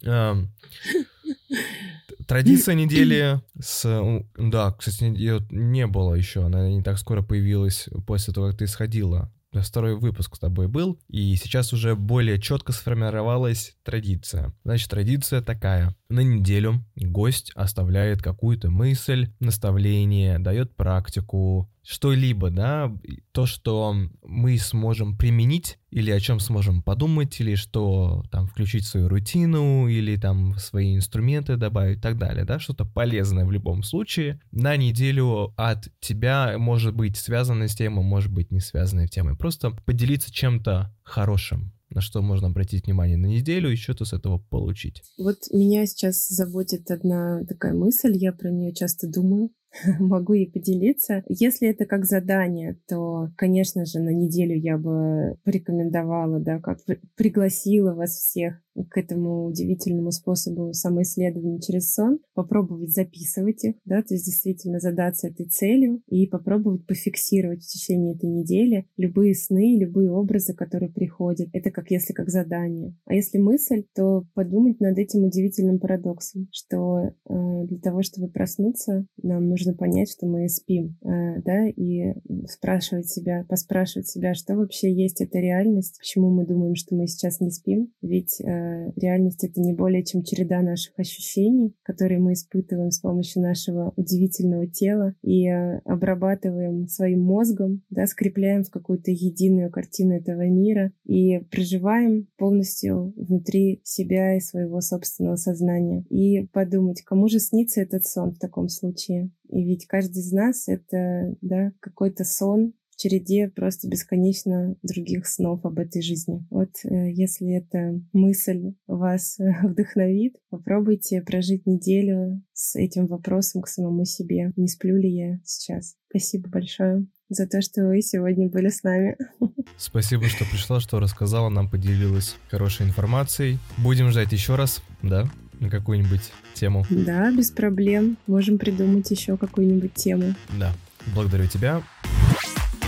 [2.27, 4.23] Традиция недели с...
[4.37, 6.45] Да, кстати, ее не было еще.
[6.45, 9.31] Она не так скоро появилась после того, как ты сходила.
[9.51, 14.53] Второй выпуск с тобой был, и сейчас уже более четко сформировалась традиция.
[14.63, 15.95] Значит, традиция такая.
[16.07, 22.95] На неделю гость оставляет какую-то мысль, наставление, дает практику, что-либо, да,
[23.31, 29.07] то, что мы сможем применить, или о чем сможем подумать, или что там включить свою
[29.07, 34.39] рутину, или там свои инструменты добавить и так далее, да, что-то полезное в любом случае.
[34.51, 39.35] На неделю от тебя может быть связанная с темой, может быть не связанной с темой.
[39.35, 44.37] Просто поделиться чем-то хорошим, на что можно обратить внимание на неделю и что-то с этого
[44.37, 45.01] получить.
[45.17, 49.49] Вот меня сейчас заботит одна такая мысль, я про нее часто думаю.
[49.99, 51.23] могу и поделиться.
[51.27, 56.79] Если это как задание, то, конечно же, на неделю я бы порекомендовала, да, как
[57.15, 64.13] пригласила вас всех к этому удивительному способу самоисследования через сон, попробовать записывать их, да, то
[64.13, 70.11] есть действительно задаться этой целью и попробовать пофиксировать в течение этой недели любые сны, любые
[70.11, 71.49] образы, которые приходят.
[71.51, 72.95] Это как если как задание.
[73.05, 79.05] А если мысль, то подумать над этим удивительным парадоксом, что э, для того, чтобы проснуться,
[79.21, 82.13] нам нужно понять, что мы спим, э, да, и
[82.47, 87.39] спрашивать себя, поспрашивать себя, что вообще есть эта реальность, почему мы думаем, что мы сейчас
[87.39, 92.91] не спим, ведь э, реальность— это не более чем череда наших ощущений, которые мы испытываем
[92.91, 99.71] с помощью нашего удивительного тела и э, обрабатываем своим мозгом, да, скрепляем в какую-то единую
[99.71, 106.05] картину этого мира и проживаем полностью внутри себя и своего собственного сознания.
[106.09, 109.31] И подумать, кому же снится этот сон в таком случае?
[109.49, 115.79] И ведь каждый из нас— это да, какой-то сон, череде просто бесконечно других снов об
[115.79, 116.45] этой жизни.
[116.49, 123.67] Вот э, если эта мысль вас э, вдохновит, попробуйте прожить неделю с этим вопросом к
[123.67, 124.51] самому себе.
[124.57, 125.95] Не сплю ли я сейчас?
[126.09, 129.15] Спасибо большое за то, что вы сегодня были с нами.
[129.77, 133.59] Спасибо, что пришла, что рассказала, нам поделилась хорошей информацией.
[133.77, 135.29] Будем ждать еще раз, да,
[135.59, 136.85] на какую-нибудь тему.
[136.89, 138.17] Да, без проблем.
[138.27, 140.35] Можем придумать еще какую-нибудь тему.
[140.57, 140.73] Да.
[141.13, 141.81] Благодарю тебя.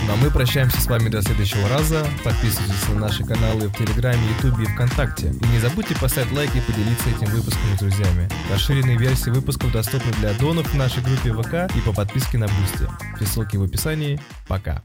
[0.06, 2.04] Ну а мы прощаемся с вами до следующего раза.
[2.24, 5.28] Подписывайтесь на наши каналы в Телеграме, Ютубе и ВКонтакте.
[5.28, 8.28] И не забудьте поставить лайк и поделиться этим выпуском с друзьями.
[8.50, 12.88] Расширенные версии выпусков доступны для донов в нашей группе ВК и по подписке на Бусти.
[13.16, 14.20] Все ссылки в описании.
[14.48, 14.80] Пока.